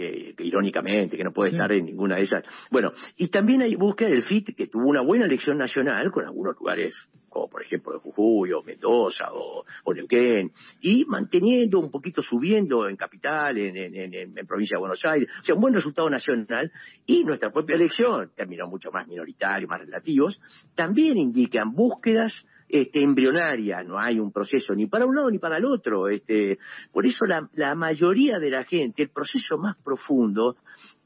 eh, 0.00 0.34
irónicamente, 0.38 1.16
que 1.16 1.24
no 1.24 1.32
puede 1.32 1.52
estar 1.52 1.70
en 1.72 1.84
ninguna 1.84 2.16
de 2.16 2.22
esas. 2.22 2.44
Bueno, 2.70 2.92
y 3.16 3.28
también 3.28 3.62
hay 3.62 3.74
búsqueda 3.74 4.08
del 4.08 4.22
FIT, 4.22 4.56
que 4.56 4.66
tuvo 4.66 4.88
una 4.88 5.02
buena 5.02 5.26
elección 5.26 5.58
nacional 5.58 6.10
con 6.10 6.24
algunos 6.24 6.56
lugares, 6.58 6.94
como 7.28 7.48
por 7.48 7.62
ejemplo 7.62 8.00
Jujuy 8.00 8.52
o 8.52 8.62
Mendoza 8.62 9.32
o, 9.32 9.64
o 9.84 9.94
Neuquén, 9.94 10.50
y 10.80 11.04
manteniendo 11.04 11.78
un 11.78 11.90
poquito 11.90 12.22
subiendo 12.22 12.88
en 12.88 12.96
capital, 12.96 13.58
en, 13.58 13.76
en, 13.76 14.14
en, 14.14 14.46
provincia 14.46 14.76
de 14.76 14.80
Buenos 14.80 15.04
Aires, 15.04 15.28
o 15.40 15.44
sea, 15.44 15.54
un 15.54 15.60
buen 15.60 15.74
resultado 15.74 16.08
nacional, 16.08 16.72
y 17.06 17.24
nuestra 17.24 17.50
propia 17.50 17.76
elección, 17.76 18.30
terminó 18.34 18.66
mucho 18.66 18.90
más 18.90 19.06
minoritario, 19.06 19.68
más 19.68 19.80
relativos, 19.80 20.40
también 20.74 21.18
indican 21.18 21.72
búsquedas 21.72 22.32
este, 22.72 23.02
embrionaria, 23.02 23.82
no 23.82 23.98
hay 23.98 24.18
un 24.18 24.32
proceso 24.32 24.74
ni 24.74 24.86
para 24.86 25.06
un 25.06 25.14
lado 25.14 25.30
ni 25.30 25.38
para 25.38 25.58
el 25.58 25.64
otro. 25.64 26.08
Este, 26.08 26.58
por 26.92 27.06
eso 27.06 27.24
la, 27.26 27.48
la 27.54 27.74
mayoría 27.74 28.38
de 28.38 28.50
la 28.50 28.64
gente, 28.64 29.02
el 29.02 29.10
proceso 29.10 29.58
más 29.58 29.76
profundo, 29.82 30.56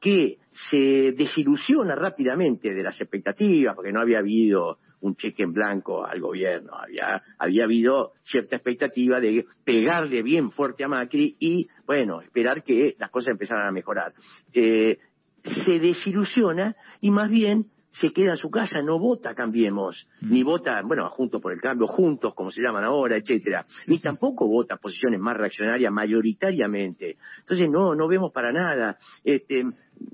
que 0.00 0.38
se 0.70 1.12
desilusiona 1.16 1.94
rápidamente 1.94 2.72
de 2.72 2.82
las 2.82 3.00
expectativas, 3.00 3.74
porque 3.74 3.92
no 3.92 4.00
había 4.00 4.18
habido 4.18 4.78
un 5.00 5.16
cheque 5.16 5.42
en 5.42 5.52
blanco 5.52 6.04
al 6.04 6.20
gobierno, 6.20 6.72
había, 6.74 7.22
había 7.38 7.64
habido 7.64 8.12
cierta 8.22 8.56
expectativa 8.56 9.20
de 9.20 9.44
pegarle 9.64 10.22
bien 10.22 10.50
fuerte 10.50 10.84
a 10.84 10.88
Macri 10.88 11.36
y, 11.38 11.68
bueno, 11.86 12.22
esperar 12.22 12.62
que 12.62 12.94
las 12.98 13.10
cosas 13.10 13.32
empezaran 13.32 13.68
a 13.68 13.72
mejorar. 13.72 14.14
Eh, 14.52 14.98
se 15.42 15.78
desilusiona 15.78 16.74
y 17.00 17.10
más 17.10 17.30
bien 17.30 17.66
se 17.94 18.12
queda 18.12 18.30
en 18.30 18.36
su 18.36 18.50
casa, 18.50 18.82
no 18.82 18.98
vota 18.98 19.34
Cambiemos, 19.34 20.08
mm. 20.20 20.32
ni 20.32 20.42
vota, 20.42 20.82
bueno, 20.84 21.08
Juntos 21.10 21.40
por 21.40 21.52
el 21.52 21.60
Cambio, 21.60 21.86
Juntos, 21.86 22.34
como 22.34 22.50
se 22.50 22.60
llaman 22.60 22.84
ahora, 22.84 23.16
etcétera, 23.16 23.64
ni 23.86 24.00
tampoco 24.00 24.46
vota 24.46 24.76
posiciones 24.76 25.20
más 25.20 25.36
reaccionarias 25.36 25.92
mayoritariamente. 25.92 27.16
Entonces, 27.40 27.68
no, 27.70 27.94
no 27.94 28.08
vemos 28.08 28.32
para 28.32 28.52
nada. 28.52 28.96
Este, 29.22 29.64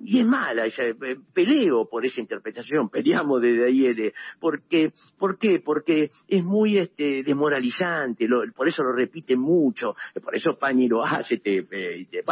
y 0.05 0.21
es 0.21 0.27
mala, 0.27 0.67
ella, 0.67 0.85
eh, 0.85 1.17
peleo 1.33 1.89
por 1.89 2.05
esa 2.05 2.21
interpretación, 2.21 2.91
peleamos 2.91 3.41
desde 3.41 3.67
ahí, 3.67 4.13
porque, 4.39 4.93
¿por 5.19 5.39
qué? 5.39 5.61
Porque 5.61 6.11
es 6.29 6.45
muy 6.45 6.79
este, 6.79 7.23
desmoralizante, 7.23 8.27
por 8.55 8.69
eso 8.69 8.83
lo 8.83 8.93
repite 8.93 9.37
mucho, 9.37 9.95
por 10.23 10.37
eso 10.37 10.57
Pañi 10.59 10.89
lo 10.89 11.05
hace, 11.05 11.39
te, 11.39 11.63
te, 11.63 12.07
te 12.11 12.23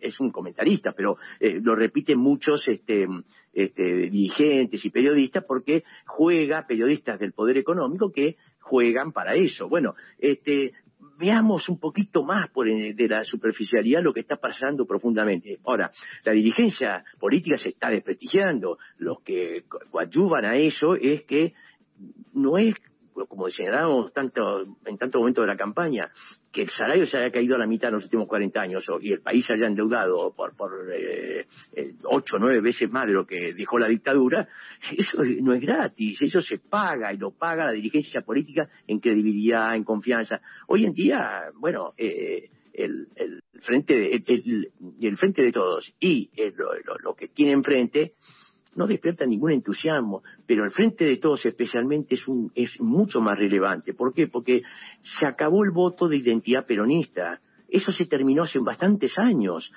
es 0.00 0.18
un 0.20 0.30
comentarista, 0.30 0.92
pero 0.92 1.16
eh, 1.40 1.60
lo 1.62 1.74
repiten 1.74 2.18
muchos 2.18 2.66
este, 2.66 3.06
este, 3.52 3.82
dirigentes 3.82 4.84
y 4.84 4.90
periodistas 4.90 5.44
porque 5.44 5.84
juega 6.06 6.66
periodistas 6.66 7.18
del 7.18 7.32
poder 7.32 7.58
económico 7.58 8.12
que 8.12 8.36
juegan 8.60 9.12
para 9.12 9.34
eso. 9.34 9.68
Bueno, 9.68 9.94
este, 10.18 10.72
veamos 11.18 11.68
un 11.68 11.78
poquito 11.78 12.22
más 12.22 12.48
por 12.50 12.66
de 12.66 13.08
la 13.08 13.24
superficialidad 13.24 14.02
lo 14.02 14.12
que 14.12 14.20
está 14.20 14.36
pasando 14.36 14.86
profundamente. 14.86 15.58
Ahora, 15.64 15.90
la 16.24 16.32
dirigencia 16.32 17.04
política 17.18 17.56
se 17.56 17.70
está 17.70 17.90
desprestigiando. 17.90 18.78
Los 18.98 19.20
que 19.22 19.64
coadyuvan 19.90 20.44
a 20.44 20.56
eso 20.56 20.94
es 20.94 21.24
que 21.24 21.54
no 22.34 22.56
es 22.56 22.74
como 23.26 23.48
señalábamos 23.48 24.12
tanto, 24.12 24.62
en 24.84 24.96
tanto 24.96 25.18
momento 25.18 25.40
de 25.42 25.46
la 25.48 25.56
campaña, 25.56 26.10
que 26.52 26.62
el 26.62 26.70
salario 26.70 27.06
se 27.06 27.18
haya 27.18 27.30
caído 27.30 27.56
a 27.56 27.58
la 27.58 27.66
mitad 27.66 27.88
en 27.88 27.94
los 27.94 28.04
últimos 28.04 28.28
40 28.28 28.60
años 28.60 28.84
y 29.00 29.12
el 29.12 29.20
país 29.20 29.44
se 29.44 29.54
haya 29.54 29.66
endeudado 29.66 30.32
por, 30.34 30.56
por 30.56 30.72
eh, 30.92 31.44
eh, 31.72 31.94
ocho 32.04 32.36
o 32.36 32.38
nueve 32.38 32.60
veces 32.60 32.90
más 32.90 33.06
de 33.06 33.12
lo 33.12 33.26
que 33.26 33.52
dejó 33.54 33.78
la 33.78 33.88
dictadura, 33.88 34.46
eso 34.96 35.22
no 35.42 35.54
es 35.54 35.60
gratis, 35.60 36.22
eso 36.22 36.40
se 36.40 36.58
paga 36.58 37.12
y 37.12 37.18
lo 37.18 37.32
paga 37.32 37.66
la 37.66 37.72
dirigencia 37.72 38.22
política 38.22 38.68
en 38.86 39.00
credibilidad, 39.00 39.74
en 39.74 39.84
confianza. 39.84 40.40
Hoy 40.66 40.84
en 40.84 40.92
día, 40.92 41.50
bueno, 41.54 41.92
eh, 41.96 42.50
el, 42.72 43.08
el, 43.16 43.42
frente 43.60 43.94
de, 43.94 44.22
el, 44.26 44.72
el, 45.00 45.16
frente 45.16 45.42
de 45.42 45.50
todos 45.50 45.92
y 45.98 46.30
lo, 46.56 46.74
lo, 46.84 46.98
lo 47.02 47.14
que 47.14 47.28
tiene 47.28 47.52
enfrente 47.52 48.12
no 48.78 48.86
despierta 48.86 49.26
ningún 49.26 49.52
entusiasmo, 49.52 50.22
pero 50.46 50.64
el 50.64 50.70
frente 50.70 51.04
de 51.04 51.16
todos 51.16 51.44
especialmente 51.44 52.14
es, 52.14 52.26
un, 52.28 52.52
es 52.54 52.80
mucho 52.80 53.20
más 53.20 53.36
relevante. 53.36 53.92
¿Por 53.92 54.14
qué? 54.14 54.28
Porque 54.28 54.62
se 55.02 55.26
acabó 55.26 55.64
el 55.64 55.72
voto 55.72 56.06
de 56.06 56.16
identidad 56.16 56.64
peronista. 56.64 57.40
Eso 57.68 57.92
se 57.92 58.06
terminó 58.06 58.44
hace 58.44 58.58
bastantes 58.60 59.12
años. 59.18 59.70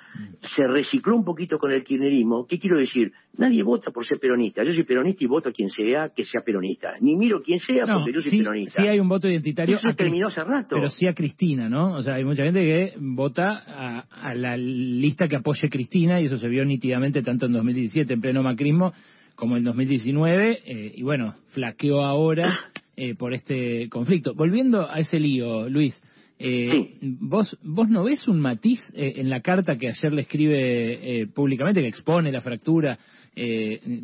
Se 0.56 0.66
recicló 0.66 1.14
un 1.14 1.24
poquito 1.24 1.58
con 1.58 1.72
el 1.72 1.84
kirchnerismo. 1.84 2.46
¿Qué 2.46 2.58
quiero 2.58 2.78
decir? 2.78 3.12
Nadie 3.36 3.62
vota 3.62 3.90
por 3.90 4.06
ser 4.06 4.18
peronista. 4.18 4.62
Yo 4.62 4.72
soy 4.72 4.84
peronista 4.84 5.24
y 5.24 5.26
voto 5.26 5.50
a 5.50 5.52
quien 5.52 5.68
sea 5.68 6.10
que 6.14 6.24
sea 6.24 6.40
peronista. 6.40 6.94
Ni 7.00 7.16
miro 7.16 7.42
quién 7.42 7.58
sea 7.58 7.84
porque 7.86 8.12
yo 8.12 8.20
soy 8.22 8.38
peronista. 8.38 8.82
Sí 8.82 8.88
hay 8.88 8.98
un 8.98 9.08
voto 9.08 9.28
identitario. 9.28 9.76
Eso 9.76 9.88
terminó 9.94 10.28
hace 10.28 10.42
rato. 10.42 10.76
Pero 10.76 10.88
sí 10.88 11.06
a 11.06 11.14
Cristina, 11.14 11.68
¿no? 11.68 11.94
O 11.94 12.02
sea, 12.02 12.14
hay 12.14 12.24
mucha 12.24 12.44
gente 12.44 12.60
que 12.60 12.94
vota 12.98 13.62
a, 13.66 14.34
la 14.34 14.56
lista 14.56 15.28
que 15.28 15.36
apoye 15.36 15.68
Cristina 15.68 16.20
y 16.20 16.24
eso 16.24 16.38
se 16.38 16.48
vio 16.48 16.64
nítidamente 16.64 17.22
tanto 17.22 17.46
en 17.46 17.52
2017 17.52 18.14
en 18.14 18.20
pleno 18.20 18.42
macrismo 18.42 18.92
como 19.34 19.56
en 19.56 19.64
2019 19.64 20.62
eh, 20.64 20.92
y 20.94 21.02
bueno, 21.02 21.34
flaqueó 21.48 22.02
ahora 22.02 22.70
eh, 22.96 23.14
por 23.14 23.34
este 23.34 23.88
conflicto. 23.88 24.34
Volviendo 24.34 24.88
a 24.90 24.98
ese 24.98 25.18
lío, 25.18 25.68
Luis, 25.68 26.02
eh, 26.44 26.96
¿vos, 27.20 27.56
¿Vos 27.62 27.88
no 27.88 28.02
ves 28.02 28.26
un 28.26 28.40
matiz 28.40 28.80
eh, 28.96 29.12
en 29.16 29.30
la 29.30 29.40
carta 29.42 29.78
que 29.78 29.88
ayer 29.88 30.12
le 30.12 30.22
escribe 30.22 31.20
eh, 31.20 31.26
públicamente, 31.28 31.80
que 31.80 31.86
expone 31.86 32.32
la 32.32 32.40
fractura, 32.40 32.98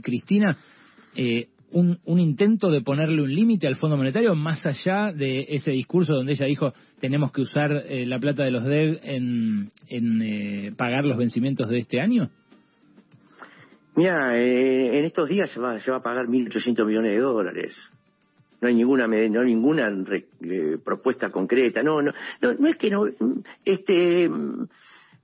Cristina? 0.02 0.56
Un, 1.70 1.98
un, 2.06 2.20
intento 2.20 2.70
de 2.70 2.80
ponerle 2.80 3.20
un 3.20 3.34
límite 3.34 3.66
al 3.66 3.76
Fondo 3.76 3.96
Monetario 3.96 4.34
más 4.34 4.64
allá 4.64 5.12
de 5.12 5.46
ese 5.48 5.72
discurso 5.72 6.14
donde 6.14 6.32
ella 6.32 6.46
dijo 6.46 6.72
tenemos 6.98 7.30
que 7.30 7.42
usar 7.42 7.84
la 7.90 8.18
plata 8.18 8.44
de 8.44 8.50
los 8.52 8.64
DEG 8.64 9.00
en, 9.02 9.68
en 9.88 10.74
pagar 10.76 11.04
los 11.04 11.18
vencimientos 11.18 11.68
de 11.68 11.78
este 11.80 12.00
año? 12.00 12.30
Mira, 13.96 14.38
en 14.38 15.04
estos 15.04 15.28
días 15.28 15.50
se 15.50 15.60
va, 15.60 15.78
se 15.80 15.90
va 15.90 15.98
a 15.98 16.02
pagar 16.02 16.26
1.800 16.26 16.86
millones 16.86 17.12
de 17.12 17.18
dólares 17.18 17.76
no 18.60 18.68
hay 18.68 18.74
ninguna 18.74 19.06
no 19.06 19.40
hay 19.40 19.46
ninguna 19.46 19.88
eh, 20.40 20.78
propuesta 20.84 21.30
concreta 21.30 21.82
no, 21.82 22.02
no 22.02 22.12
no 22.40 22.54
no 22.54 22.68
es 22.68 22.76
que 22.76 22.90
no 22.90 23.04
este 23.64 24.30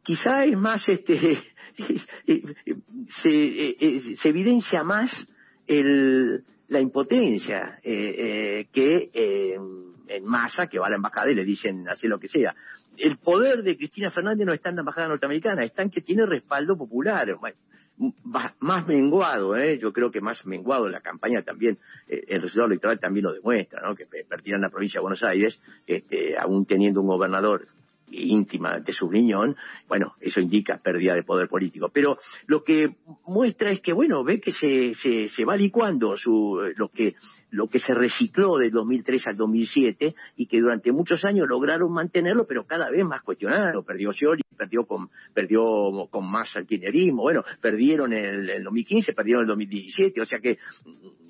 quizá 0.02 0.44
es 0.44 0.56
más 0.56 0.88
este 0.88 1.42
se, 2.26 3.28
eh, 3.28 3.76
eh, 3.80 4.16
se 4.16 4.28
evidencia 4.28 4.82
más 4.82 5.10
el 5.66 6.44
la 6.68 6.80
impotencia 6.80 7.78
eh, 7.82 8.66
que 8.72 9.10
en 10.06 10.24
masa 10.24 10.66
que 10.66 10.78
va 10.78 10.86
a 10.86 10.90
la 10.90 10.96
embajada 10.96 11.30
y 11.30 11.34
le 11.34 11.44
dicen 11.44 11.88
hacer 11.88 12.10
lo 12.10 12.18
que 12.18 12.28
sea. 12.28 12.54
El 12.96 13.18
poder 13.18 13.62
de 13.62 13.76
Cristina 13.76 14.10
Fernández 14.10 14.46
no 14.46 14.52
está 14.52 14.70
en 14.70 14.76
la 14.76 14.82
embajada 14.82 15.08
norteamericana, 15.08 15.64
está 15.64 15.82
en 15.82 15.90
que 15.90 16.00
tiene 16.00 16.26
respaldo 16.26 16.76
popular. 16.76 17.36
Bueno, 17.38 17.56
más 18.60 18.86
menguado, 18.86 19.56
¿eh? 19.56 19.78
yo 19.78 19.92
creo 19.92 20.10
que 20.10 20.20
más 20.20 20.44
menguado 20.46 20.88
la 20.88 21.00
campaña 21.00 21.42
también, 21.42 21.78
eh, 22.08 22.24
el 22.28 22.42
resultado 22.42 22.66
electoral 22.66 22.98
también 22.98 23.24
lo 23.24 23.32
demuestra, 23.32 23.80
¿no? 23.82 23.94
que 23.94 24.06
perdieron 24.06 24.62
la 24.62 24.70
provincia 24.70 24.98
de 24.98 25.02
Buenos 25.02 25.22
Aires, 25.22 25.58
este, 25.86 26.36
aún 26.38 26.66
teniendo 26.66 27.00
un 27.00 27.06
gobernador 27.06 27.68
íntima 28.10 28.78
de 28.80 28.92
su 28.92 29.08
riñón, 29.08 29.56
bueno, 29.88 30.14
eso 30.20 30.40
indica 30.40 30.78
pérdida 30.78 31.14
de 31.14 31.22
poder 31.22 31.48
político. 31.48 31.90
Pero 31.92 32.18
lo 32.46 32.62
que 32.62 32.96
muestra 33.26 33.70
es 33.70 33.80
que, 33.80 33.92
bueno, 33.92 34.22
ve 34.24 34.40
que 34.40 34.52
se, 34.52 34.94
se, 34.94 35.28
se 35.28 35.44
va 35.44 35.56
licuando 35.56 36.16
su, 36.16 36.60
lo 36.76 36.88
que 36.88 37.14
lo 37.54 37.68
que 37.68 37.78
se 37.78 37.94
recicló 37.94 38.56
del 38.56 38.70
2003 38.70 39.28
al 39.28 39.36
2007 39.36 40.14
y 40.36 40.46
que 40.46 40.60
durante 40.60 40.92
muchos 40.92 41.24
años 41.24 41.46
lograron 41.48 41.92
mantenerlo, 41.92 42.46
pero 42.46 42.64
cada 42.64 42.90
vez 42.90 43.04
más 43.04 43.22
cuestionado. 43.22 43.82
Perdió 43.84 44.12
Scioli, 44.12 44.42
perdió 44.56 44.84
con, 44.84 45.08
perdió 45.32 45.62
con 46.10 46.30
más 46.30 46.54
alquinerismo, 46.56 47.22
bueno, 47.22 47.42
perdieron 47.60 48.12
el, 48.12 48.48
el 48.50 48.64
2015, 48.64 49.12
perdieron 49.12 49.42
el 49.42 49.48
2017, 49.48 50.20
o 50.20 50.24
sea 50.24 50.38
que 50.40 50.56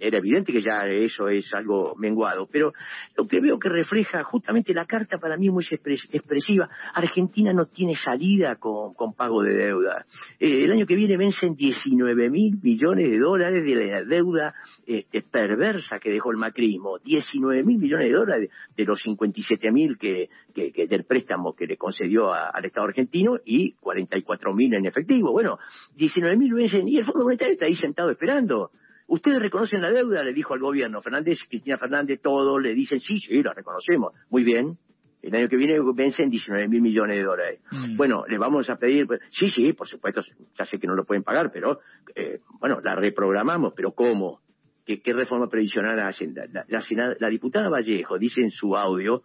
era 0.01 0.19
evidente 0.19 0.53
que 0.53 0.61
ya 0.61 0.87
eso 0.87 1.29
es 1.29 1.53
algo 1.55 1.95
menguado. 1.97 2.49
Pero 2.51 2.73
lo 3.17 3.27
que 3.27 3.41
veo 3.41 3.59
que 3.59 3.69
refleja 3.69 4.25
justamente 4.25 4.75
la 4.75 4.87
carta 4.87 5.19
para 5.19 5.37
mí 5.37 5.51
muy 5.51 5.65
expresiva, 5.65 6.69
Argentina 6.95 7.53
no 7.53 7.67
tiene 7.67 7.95
salida 7.95 8.57
con, 8.57 8.95
con 8.95 9.15
pago 9.15 9.43
de 9.43 9.55
deuda. 9.55 10.05
Eh, 10.39 10.65
el 10.65 10.73
año 10.73 10.87
que 10.87 10.97
viene 10.97 11.17
vencen 11.17 11.55
19 11.55 12.31
mil 12.31 12.59
millones 12.63 13.11
de 13.11 13.19
dólares 13.19 13.65
de 13.65 13.75
la 13.75 14.05
deuda 14.05 14.55
este, 14.87 15.23
perversa 15.23 15.99
que 15.99 16.11
dejó 16.15 16.31
el 16.31 16.37
macrismo, 16.39 16.99
19 16.99 17.63
mil 17.65 17.79
millones 17.79 18.07
de 18.07 18.13
dólares 18.13 18.51
de 18.77 18.85
los 18.85 19.01
57 19.01 19.71
mil 19.71 19.99
que, 19.99 20.29
que, 20.55 20.73
que, 20.73 20.87
del 20.87 21.05
préstamo 21.05 21.55
que 21.55 21.67
le 21.67 21.77
concedió 21.77 22.33
al 22.33 22.65
Estado 22.65 22.87
argentino 22.87 23.39
y 23.45 23.73
44 23.73 24.55
mil 24.55 24.75
en 24.75 24.87
efectivo. 24.87 25.33
Bueno, 25.33 25.59
19 25.97 26.37
mil 26.37 26.55
y 26.55 26.99
el 26.99 27.05
Fondo 27.05 27.25
Monetario 27.25 27.55
está 27.55 27.67
ahí 27.67 27.75
sentado 27.75 28.11
esperando. 28.11 28.71
Ustedes 29.07 29.39
reconocen 29.39 29.83
la 29.83 29.91
deuda, 29.91 30.23
le 30.23 30.33
dijo 30.33 30.55
al 30.55 30.61
gobierno 30.61 31.01
Fernández, 31.03 31.39
Cristina 31.49 31.77
Fernández, 31.77 32.21
todo, 32.23 32.59
le 32.59 32.75
dicen 32.75 33.01
sí, 33.01 33.19
sí, 33.19 33.43
la 33.43 33.53
reconocemos. 33.53 34.15
Muy 34.31 34.45
bien, 34.45 34.79
el 35.25 35.35
año 35.35 35.49
que 35.49 35.57
viene 35.57 35.79
vencen 35.95 36.29
19 36.29 36.69
mil 36.69 36.81
millones 36.81 37.17
de 37.17 37.23
dólares. 37.23 37.61
Mm. 37.71 37.97
Bueno, 37.97 38.25
le 38.27 38.39
vamos 38.39 38.69
a 38.71 38.77
pedir, 38.77 39.07
pues, 39.07 39.21
sí, 39.31 39.49
sí, 39.49 39.73
por 39.73 39.89
supuesto, 39.89 40.23
ya 40.57 40.65
sé 40.65 40.79
que 40.79 40.87
no 40.87 40.95
lo 40.95 41.05
pueden 41.05 41.23
pagar, 41.23 41.51
pero 41.53 41.81
eh, 42.15 42.41
bueno, 42.61 42.81
la 42.83 42.95
reprogramamos, 42.95 43.73
pero 43.75 43.93
¿cómo? 43.93 44.41
¿Qué, 44.85 45.01
reforma 45.13 45.49
previsional 45.49 45.99
hacen? 46.01 46.35
La, 46.35 46.65
la, 46.69 47.17
la, 47.19 47.29
diputada 47.29 47.71
Vallejo 47.71 48.19
dice 48.19 48.43
en 48.43 48.51
su 48.51 48.77
audio, 48.77 49.23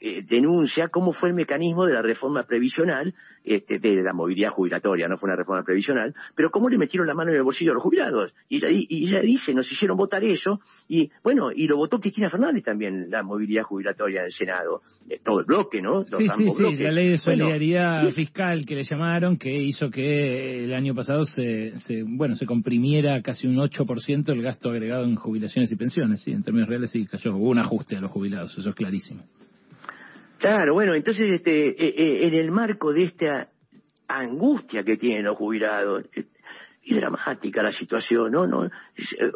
eh, 0.00 0.22
denuncia 0.28 0.88
cómo 0.88 1.12
fue 1.12 1.30
el 1.30 1.34
mecanismo 1.34 1.86
de 1.86 1.94
la 1.94 2.02
reforma 2.02 2.44
previsional, 2.44 3.14
este, 3.44 3.78
de 3.78 4.02
la 4.02 4.12
movilidad 4.12 4.50
jubilatoria, 4.50 5.08
no 5.08 5.16
fue 5.16 5.28
una 5.28 5.36
reforma 5.36 5.62
previsional, 5.62 6.14
pero 6.34 6.50
cómo 6.50 6.68
le 6.68 6.78
metieron 6.78 7.06
la 7.06 7.14
mano 7.14 7.30
en 7.30 7.36
el 7.36 7.42
bolsillo 7.42 7.70
a 7.70 7.74
los 7.74 7.82
jubilados. 7.82 8.34
Y 8.48 8.56
ella, 8.56 8.68
y 8.70 9.06
ella 9.06 9.20
dice, 9.20 9.54
nos 9.54 9.70
hicieron 9.70 9.96
votar 9.96 10.24
eso, 10.24 10.60
y 10.88 11.10
bueno, 11.22 11.50
y 11.52 11.66
lo 11.66 11.76
votó 11.76 11.98
Cristina 11.98 12.30
Fernández 12.30 12.64
también, 12.64 13.10
la 13.10 13.22
movilidad 13.22 13.62
jubilatoria 13.62 14.20
en 14.20 14.26
el 14.26 14.32
Senado. 14.32 14.82
Eh, 15.08 15.20
todo 15.24 15.40
el 15.40 15.46
bloque, 15.46 15.80
¿no? 15.80 15.98
Los 15.98 16.18
Sí, 16.18 16.28
sí, 16.28 16.50
sí, 16.56 16.76
la 16.82 16.90
ley 16.90 17.08
de 17.10 17.18
solidaridad 17.18 18.10
fiscal 18.10 18.66
que 18.66 18.74
le 18.74 18.84
llamaron, 18.84 19.36
que 19.36 19.56
hizo 19.56 19.90
que 19.90 20.64
el 20.64 20.74
año 20.74 20.94
pasado 20.94 21.24
se, 21.24 21.78
se, 21.78 22.02
bueno, 22.02 22.36
se 22.36 22.46
comprimiera 22.46 23.22
casi 23.22 23.46
un 23.46 23.56
8% 23.56 24.28
el 24.28 24.42
gasto 24.42 24.70
agregado 24.70 25.04
en 25.04 25.16
jubilaciones 25.16 25.70
y 25.72 25.76
pensiones, 25.76 26.22
sí, 26.22 26.32
en 26.32 26.42
términos 26.42 26.68
reales 26.68 26.90
sí 26.90 27.06
cayó, 27.06 27.34
hubo 27.36 27.50
un 27.50 27.58
ajuste 27.58 27.96
a 27.96 28.00
los 28.00 28.10
jubilados, 28.10 28.56
eso 28.58 28.68
es 28.68 28.74
clarísimo. 28.74 29.22
Claro, 30.38 30.74
bueno, 30.74 30.94
entonces 30.94 31.32
este, 31.32 31.68
eh, 31.68 31.94
eh, 31.96 32.26
en 32.26 32.34
el 32.34 32.50
marco 32.50 32.92
de 32.92 33.04
esta 33.04 33.48
angustia 34.08 34.84
que 34.84 34.96
tienen 34.96 35.24
los 35.24 35.36
jubilados, 35.36 36.04
y 36.88 36.94
dramática 36.94 37.62
la 37.62 37.72
situación, 37.72 38.30
¿no? 38.30 38.46
no 38.46 38.64
eh, 38.66 38.70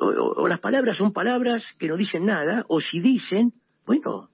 o, 0.00 0.07
o- 0.07 0.42
o 0.42 0.49
las 0.49 0.61
palabras 0.61 0.97
son 0.97 1.12
palabras 1.12 1.64
que 1.78 1.88
no 1.88 1.97
dicen 1.97 2.25
nada, 2.25 2.64
o 2.69 2.80
si 2.80 3.00
dicen, 3.00 3.52
bueno, 3.85 4.28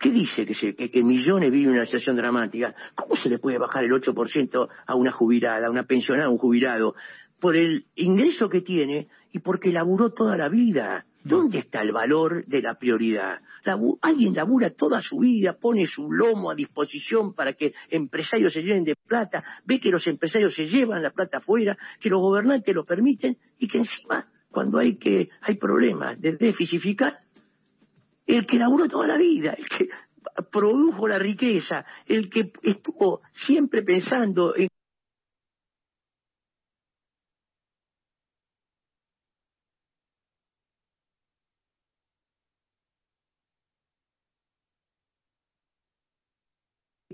¿qué 0.00 0.10
dice 0.10 0.44
que, 0.44 0.54
se, 0.54 0.74
que, 0.74 0.90
que 0.90 1.02
millones 1.04 1.50
viven 1.52 1.74
una 1.74 1.84
situación 1.86 2.16
dramática? 2.16 2.74
¿Cómo 2.96 3.14
se 3.16 3.28
le 3.28 3.38
puede 3.38 3.58
bajar 3.58 3.84
el 3.84 3.92
8% 3.92 4.68
a 4.86 4.94
una 4.96 5.12
jubilada, 5.12 5.68
a 5.68 5.70
una 5.70 5.84
pensionada, 5.84 6.26
a 6.26 6.30
un 6.32 6.38
jubilado? 6.38 6.94
Por 7.40 7.56
el 7.56 7.86
ingreso 7.94 8.48
que 8.48 8.62
tiene 8.62 9.06
y 9.32 9.38
porque 9.38 9.70
laburó 9.70 10.10
toda 10.10 10.36
la 10.36 10.48
vida. 10.48 11.04
¿Dónde 11.22 11.58
está 11.58 11.82
el 11.82 11.92
valor 11.92 12.44
de 12.46 12.62
la 12.62 12.74
prioridad? 12.78 13.40
Labu- 13.64 13.98
alguien 14.00 14.34
labura 14.34 14.70
toda 14.74 15.00
su 15.00 15.18
vida, 15.18 15.56
pone 15.60 15.86
su 15.86 16.10
lomo 16.10 16.50
a 16.50 16.54
disposición 16.54 17.34
para 17.34 17.52
que 17.52 17.72
empresarios 17.88 18.52
se 18.52 18.62
llenen 18.62 18.84
de 18.84 18.94
plata, 18.96 19.42
ve 19.64 19.78
que 19.80 19.90
los 19.90 20.06
empresarios 20.06 20.54
se 20.54 20.64
llevan 20.64 21.02
la 21.02 21.10
plata 21.10 21.38
afuera, 21.38 21.76
que 22.00 22.08
los 22.08 22.20
gobernantes 22.20 22.74
lo 22.74 22.84
permiten 22.84 23.36
y 23.58 23.68
que 23.68 23.78
encima, 23.78 24.26
cuando 24.50 24.78
hay 24.78 24.96
que 24.96 25.28
hay 25.42 25.56
problemas 25.56 26.20
de 26.20 26.36
déficit 26.36 26.80
fiscal, 26.80 27.18
el 28.26 28.46
que 28.46 28.56
laburó 28.58 28.88
toda 28.88 29.06
la 29.06 29.18
vida, 29.18 29.52
el 29.52 29.66
que 29.66 29.88
produjo 30.50 31.08
la 31.08 31.18
riqueza, 31.18 31.84
el 32.06 32.28
que 32.30 32.52
estuvo 32.62 33.20
siempre 33.32 33.82
pensando 33.82 34.54
en 34.56 34.68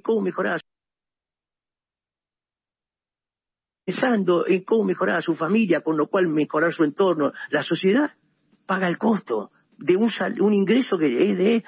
cómo 0.07 0.21
mejorar 0.23 0.61
pensando 3.85 4.47
en 4.47 4.65
cómo 4.65 4.85
mejorar 4.85 5.19
a 5.19 5.21
su 5.23 5.35
familia, 5.35 5.81
con 5.81 5.97
lo 5.97 6.09
cual 6.09 6.27
mejorar 6.29 6.73
su 6.73 6.83
entorno, 6.85 7.33
la 7.51 7.63
sociedad 7.63 8.11
paga 8.67 8.89
el 8.89 8.99
costo 8.99 9.51
de 9.79 9.97
un, 9.97 10.11
sal- 10.11 10.41
un 10.41 10.53
ingreso 10.55 10.97
que 10.99 11.07
es 11.31 11.39
de 11.39 11.65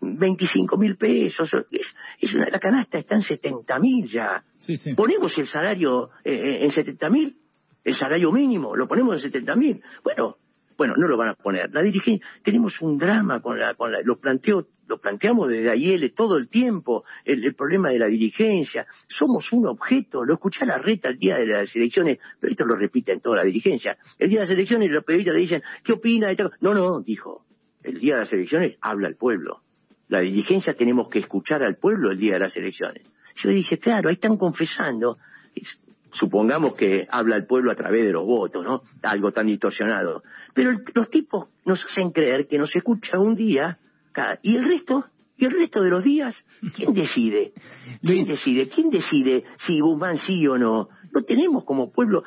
25 0.00 0.76
mil 0.76 0.96
pesos. 0.96 1.50
Es, 1.70 1.86
es 2.20 2.34
una, 2.34 2.48
la 2.50 2.58
canasta 2.58 2.98
está 2.98 3.14
en 3.14 3.22
70 3.22 3.78
mil 3.78 4.06
ya. 4.08 4.42
Sí, 4.58 4.76
sí. 4.76 4.92
Ponemos 4.94 5.36
el 5.38 5.46
salario 5.46 6.10
eh, 6.24 6.58
en 6.64 6.70
70 6.70 7.08
mil, 7.10 7.36
el 7.82 7.94
salario 7.94 8.30
mínimo, 8.30 8.76
lo 8.76 8.86
ponemos 8.86 9.14
en 9.24 9.30
70 9.30 9.54
mil. 9.54 9.82
Bueno, 10.02 10.36
bueno, 10.76 10.94
no 10.98 11.06
lo 11.08 11.16
van 11.16 11.28
a 11.30 11.34
poner. 11.34 11.70
La 11.72 11.80
dirigencia, 11.82 12.26
tenemos 12.42 12.74
un 12.82 12.98
drama 12.98 13.40
con 13.40 13.58
la, 13.58 13.74
con 13.74 13.90
la, 13.92 14.00
lo 14.02 14.18
planteo, 14.18 14.66
lo 14.86 14.98
planteamos 14.98 15.48
desde 15.48 15.70
Ayele 15.70 16.10
todo 16.10 16.36
el 16.36 16.48
tiempo, 16.48 17.04
el, 17.24 17.54
problema 17.54 17.90
de 17.90 17.98
la 17.98 18.06
dirigencia. 18.06 18.86
Somos 19.08 19.52
un 19.52 19.66
objeto, 19.66 20.24
lo 20.24 20.34
escuché 20.34 20.64
a 20.64 20.66
la 20.66 20.78
reta 20.78 21.08
el 21.08 21.18
día 21.18 21.36
de 21.36 21.46
las 21.46 21.74
elecciones, 21.74 22.18
pero 22.40 22.50
esto 22.50 22.64
lo 22.64 22.76
repite 22.76 23.12
en 23.12 23.20
toda 23.20 23.36
la 23.36 23.44
dirigencia. 23.44 23.96
El 24.18 24.28
día 24.28 24.40
de 24.40 24.44
las 24.46 24.50
elecciones 24.50 24.90
los 24.90 25.04
periodistas 25.04 25.34
le 25.34 25.40
dicen, 25.40 25.62
¿qué 25.82 25.92
opina? 25.92 26.28
de 26.28 26.36
tal 26.36 26.46
cosa?". 26.50 26.58
No, 26.60 26.74
no, 26.74 27.00
dijo, 27.00 27.44
el 27.82 27.98
día 27.98 28.14
de 28.14 28.20
las 28.20 28.32
elecciones 28.32 28.76
habla 28.80 29.08
el 29.08 29.16
pueblo. 29.16 29.60
La 30.08 30.20
dirigencia 30.20 30.74
tenemos 30.74 31.08
que 31.08 31.20
escuchar 31.20 31.62
al 31.62 31.76
pueblo 31.76 32.10
el 32.10 32.18
día 32.18 32.34
de 32.34 32.40
las 32.40 32.56
elecciones. 32.56 33.02
Yo 33.42 33.50
dije, 33.50 33.78
claro, 33.78 34.08
ahí 34.08 34.14
están 34.16 34.36
confesando. 34.36 35.16
Es- 35.54 35.80
supongamos 36.12 36.76
que 36.76 37.06
habla 37.10 37.36
el 37.36 37.46
pueblo 37.46 37.72
a 37.72 37.74
través 37.74 38.04
de 38.04 38.12
los 38.12 38.24
votos, 38.24 38.64
¿no? 38.64 38.80
Algo 39.02 39.32
tan 39.32 39.46
distorsionado. 39.46 40.22
Pero 40.54 40.72
los 40.94 41.10
tipos 41.10 41.48
nos 41.64 41.84
hacen 41.84 42.10
creer 42.10 42.46
que 42.46 42.58
nos 42.58 42.74
escucha 42.74 43.18
un 43.18 43.34
día 43.34 43.78
cada- 44.14 44.38
y 44.42 44.56
el 44.56 44.64
resto, 44.64 45.04
y 45.36 45.44
el 45.44 45.50
resto 45.50 45.82
de 45.82 45.90
los 45.90 46.02
días, 46.04 46.34
¿quién 46.76 46.94
decide? 46.94 47.52
¿Quién 48.02 48.24
decide? 48.26 48.68
¿Quién 48.68 48.88
decide 48.88 49.44
si 49.66 49.80
Guzmán 49.80 50.16
sí 50.26 50.46
o 50.46 50.56
no? 50.56 50.88
No 51.12 51.22
tenemos 51.22 51.64
como 51.64 51.90
pueblo, 51.92 52.22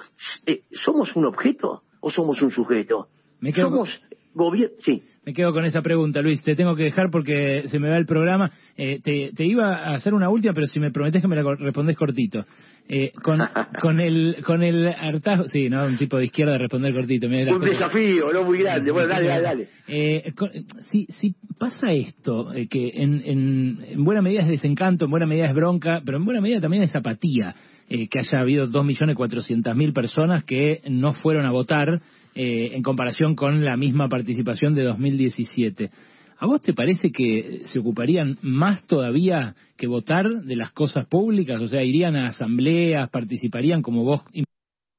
eh, 0.45 0.61
¿somos 0.71 1.15
un 1.15 1.25
objeto 1.25 1.83
o 2.01 2.11
somos 2.11 2.41
un 2.41 2.51
sujeto? 2.51 3.07
Me 3.39 3.51
quedo- 3.53 3.69
Somos 3.69 3.89
gobierno, 4.37 4.75
sí. 4.83 5.01
Me 5.25 5.33
quedo 5.33 5.51
con 5.51 5.65
esa 5.65 5.81
pregunta, 5.81 6.21
Luis. 6.21 6.41
Te 6.41 6.55
tengo 6.55 6.73
que 6.77 6.83
dejar 6.83 7.09
porque 7.11 7.63
se 7.67 7.79
me 7.79 7.89
va 7.89 7.97
el 7.97 8.05
programa. 8.05 8.49
Eh, 8.77 8.99
te, 9.03 9.31
te 9.35 9.43
iba 9.45 9.75
a 9.75 9.95
hacer 9.95 10.13
una 10.13 10.29
última, 10.29 10.53
pero 10.53 10.67
si 10.67 10.79
me 10.79 10.89
prometés 10.89 11.21
que 11.21 11.27
me 11.27 11.35
la 11.35 11.43
respondés 11.55 11.97
cortito. 11.97 12.45
Eh, 12.87 13.11
con, 13.21 13.41
con 13.81 13.99
el 13.99 14.37
con 14.45 14.63
el 14.63 14.87
hartazgo... 14.87 15.43
Sí, 15.49 15.67
¿no? 15.69 15.83
Un 15.85 15.97
tipo 15.97 16.15
de 16.17 16.25
izquierda 16.25 16.57
responder 16.57 16.93
cortito. 16.93 17.27
mirá 17.27 17.53
Un 17.53 17.59
desafío, 17.59 18.31
no 18.31 18.45
muy 18.45 18.59
grande. 18.59 18.89
Bueno, 18.89 19.09
dale, 19.09 19.27
dale, 19.27 19.43
dale. 19.43 19.67
Eh, 19.89 20.31
con- 20.33 20.51
si, 20.93 21.07
si 21.07 21.35
pasa 21.59 21.91
esto, 21.91 22.53
eh, 22.53 22.67
que 22.69 22.89
en, 22.93 23.21
en, 23.25 23.77
en 23.85 24.03
buena 24.05 24.21
medida 24.21 24.43
es 24.43 24.47
desencanto, 24.47 25.03
en 25.05 25.11
buena 25.11 25.25
medida 25.25 25.47
es 25.47 25.53
bronca, 25.53 26.01
pero 26.05 26.17
en 26.19 26.23
buena 26.23 26.39
medida 26.39 26.61
también 26.61 26.83
es 26.83 26.95
apatía, 26.95 27.53
eh, 27.89 28.07
que 28.07 28.19
haya 28.19 28.39
habido 28.39 28.67
2.400.000 28.69 29.93
personas 29.93 30.45
que 30.45 30.81
no 30.89 31.11
fueron 31.11 31.45
a 31.45 31.51
votar 31.51 31.99
eh, 32.39 32.75
en 32.75 32.83
comparación 32.83 33.35
con 33.35 33.65
la 33.65 33.75
misma 33.77 34.09
participación 34.09 34.75
de 34.75 34.83
2017. 34.83 35.89
¿A 36.37 36.45
vos 36.45 36.61
te 36.61 36.73
parece 36.73 37.11
que 37.11 37.61
se 37.65 37.79
ocuparían 37.79 38.37
más 38.43 38.85
todavía 38.85 39.55
que 39.75 39.87
votar 39.87 40.27
de 40.27 40.55
las 40.55 40.71
cosas 40.71 41.07
públicas? 41.07 41.59
O 41.59 41.67
sea, 41.67 41.83
irían 41.83 42.15
a 42.15 42.27
asambleas, 42.27 43.09
participarían 43.09 43.81
como 43.81 44.03
vos 44.03 44.21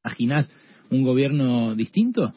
imaginás 0.05 0.51
un 0.91 1.05
gobierno 1.05 1.77
distinto? 1.77 2.33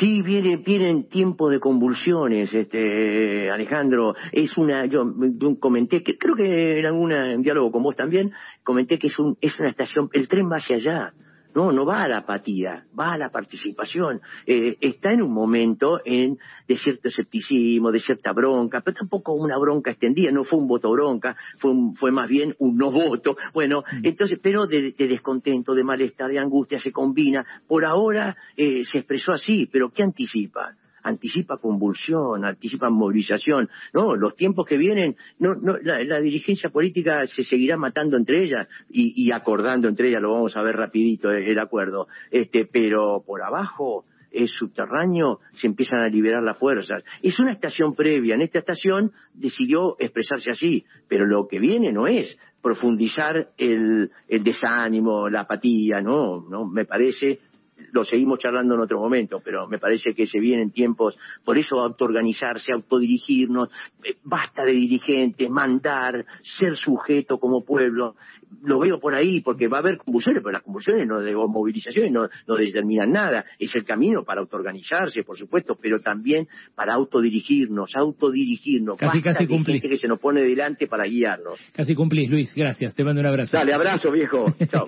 Sí, 0.00 0.22
viene, 0.22 0.56
vienen 0.56 1.08
tiempo 1.08 1.48
de 1.48 1.60
convulsiones, 1.60 2.52
este, 2.52 3.48
Alejandro. 3.48 4.16
Es 4.32 4.58
una, 4.58 4.86
yo, 4.86 5.04
yo 5.38 5.56
comenté 5.60 6.02
que, 6.02 6.18
creo 6.18 6.34
que 6.34 6.80
en 6.80 6.86
algún 6.86 7.42
diálogo 7.42 7.70
con 7.70 7.84
vos 7.84 7.94
también, 7.94 8.32
comenté 8.64 8.98
que 8.98 9.06
es 9.06 9.16
un, 9.20 9.36
es 9.40 9.56
una 9.60 9.70
estación, 9.70 10.10
el 10.14 10.26
tren 10.26 10.50
va 10.50 10.56
hacia 10.56 10.76
allá. 10.76 11.12
No, 11.54 11.72
no 11.72 11.84
va 11.86 12.02
a 12.02 12.08
la 12.08 12.18
apatía, 12.18 12.84
va 12.98 13.12
a 13.12 13.18
la 13.18 13.30
participación. 13.30 14.20
Eh, 14.46 14.76
está 14.80 15.12
en 15.12 15.22
un 15.22 15.32
momento 15.32 15.98
en, 16.04 16.36
de 16.68 16.76
cierto 16.76 17.08
escepticismo, 17.08 17.90
de 17.90 17.98
cierta 18.00 18.32
bronca, 18.32 18.80
pero 18.82 18.96
tampoco 18.98 19.32
una 19.32 19.58
bronca 19.58 19.90
extendida, 19.90 20.30
no 20.30 20.44
fue 20.44 20.58
un 20.58 20.68
voto 20.68 20.90
bronca, 20.90 21.36
fue, 21.58 21.70
un- 21.72 21.94
fue 21.96 22.12
más 22.12 22.28
bien 22.28 22.54
un 22.58 22.76
no 22.76 22.90
voto. 22.92 23.36
Bueno, 23.54 23.82
entonces, 24.02 24.38
pero 24.42 24.66
de, 24.66 24.92
de 24.92 25.08
descontento, 25.08 25.74
de 25.74 25.84
malestar, 25.84 26.30
de 26.30 26.38
angustia 26.38 26.78
se 26.78 26.92
combina. 26.92 27.44
Por 27.66 27.84
ahora 27.84 28.36
eh, 28.56 28.84
se 28.84 28.98
expresó 28.98 29.32
así, 29.32 29.66
pero 29.72 29.90
¿qué 29.90 30.02
anticipa? 30.02 30.74
Anticipa 31.08 31.58
convulsión, 31.58 32.44
anticipa 32.44 32.90
movilización. 32.90 33.68
No, 33.92 34.14
los 34.16 34.36
tiempos 34.36 34.66
que 34.66 34.76
vienen, 34.76 35.16
no, 35.38 35.54
no, 35.54 35.76
la, 35.78 36.20
dirigencia 36.20 36.70
política 36.70 37.26
se 37.26 37.42
seguirá 37.42 37.76
matando 37.76 38.16
entre 38.16 38.44
ellas 38.44 38.68
y, 38.90 39.26
y 39.26 39.32
acordando 39.32 39.88
entre 39.88 40.08
ellas, 40.08 40.22
lo 40.22 40.32
vamos 40.32 40.56
a 40.56 40.62
ver 40.62 40.76
rapidito 40.76 41.30
eh, 41.30 41.50
el 41.50 41.58
acuerdo. 41.58 42.06
Este, 42.30 42.68
pero 42.70 43.22
por 43.26 43.42
abajo 43.42 44.04
es 44.30 44.52
subterráneo, 44.52 45.40
se 45.54 45.66
empiezan 45.66 46.00
a 46.00 46.08
liberar 46.08 46.42
las 46.42 46.58
fuerzas. 46.58 47.02
Es 47.22 47.38
una 47.38 47.52
estación 47.52 47.94
previa. 47.94 48.34
En 48.34 48.42
esta 48.42 48.58
estación 48.58 49.12
decidió 49.34 49.96
expresarse 49.98 50.50
así, 50.50 50.84
pero 51.08 51.26
lo 51.26 51.48
que 51.48 51.58
viene 51.58 51.92
no 51.92 52.06
es 52.06 52.38
profundizar 52.62 53.50
el, 53.56 54.10
el 54.28 54.44
desánimo, 54.44 55.28
la 55.28 55.42
apatía, 55.42 56.00
no, 56.00 56.44
no, 56.48 56.66
me 56.66 56.84
parece 56.84 57.38
lo 57.92 58.04
seguimos 58.04 58.38
charlando 58.38 58.74
en 58.74 58.80
otro 58.80 58.98
momento, 58.98 59.40
pero 59.44 59.66
me 59.68 59.78
parece 59.78 60.14
que 60.14 60.26
se 60.26 60.38
vienen 60.38 60.70
tiempos, 60.70 61.16
por 61.44 61.58
eso 61.58 61.80
autoorganizarse, 61.80 62.72
autodirigirnos, 62.72 63.68
eh, 64.04 64.16
basta 64.24 64.64
de 64.64 64.72
dirigentes, 64.72 65.48
mandar, 65.48 66.24
ser 66.42 66.76
sujeto 66.76 67.38
como 67.38 67.64
pueblo. 67.64 68.14
Lo 68.62 68.78
veo 68.78 68.98
por 68.98 69.14
ahí, 69.14 69.40
porque 69.40 69.68
va 69.68 69.78
a 69.78 69.80
haber 69.80 69.98
convulsiones, 69.98 70.42
pero 70.42 70.52
las 70.52 70.62
convulsiones 70.62 71.06
no 71.06 71.20
de 71.20 71.34
movilizaciones 71.34 72.12
no, 72.12 72.28
no 72.46 72.56
determinan 72.56 73.10
nada. 73.12 73.44
Es 73.58 73.74
el 73.74 73.84
camino 73.84 74.24
para 74.24 74.40
autoorganizarse, 74.40 75.22
por 75.22 75.36
supuesto, 75.36 75.76
pero 75.80 75.98
también 76.00 76.48
para 76.74 76.94
autodirigirnos, 76.94 77.94
autodirigirnos. 77.94 78.96
Casi, 78.96 79.18
Basta 79.18 79.32
casi 79.32 79.44
de 79.44 79.48
cumplí. 79.48 79.74
gente 79.74 79.88
que 79.88 79.98
se 79.98 80.08
nos 80.08 80.18
pone 80.18 80.42
delante 80.42 80.86
para 80.86 81.04
guiarnos. 81.04 81.58
Casi 81.72 81.94
cumplís, 81.94 82.30
Luis. 82.30 82.52
Gracias. 82.54 82.94
Te 82.94 83.04
mando 83.04 83.20
un 83.20 83.26
abrazo. 83.26 83.56
Dale, 83.56 83.72
abrazo, 83.72 84.10
viejo. 84.10 84.46
Chao. 84.70 84.86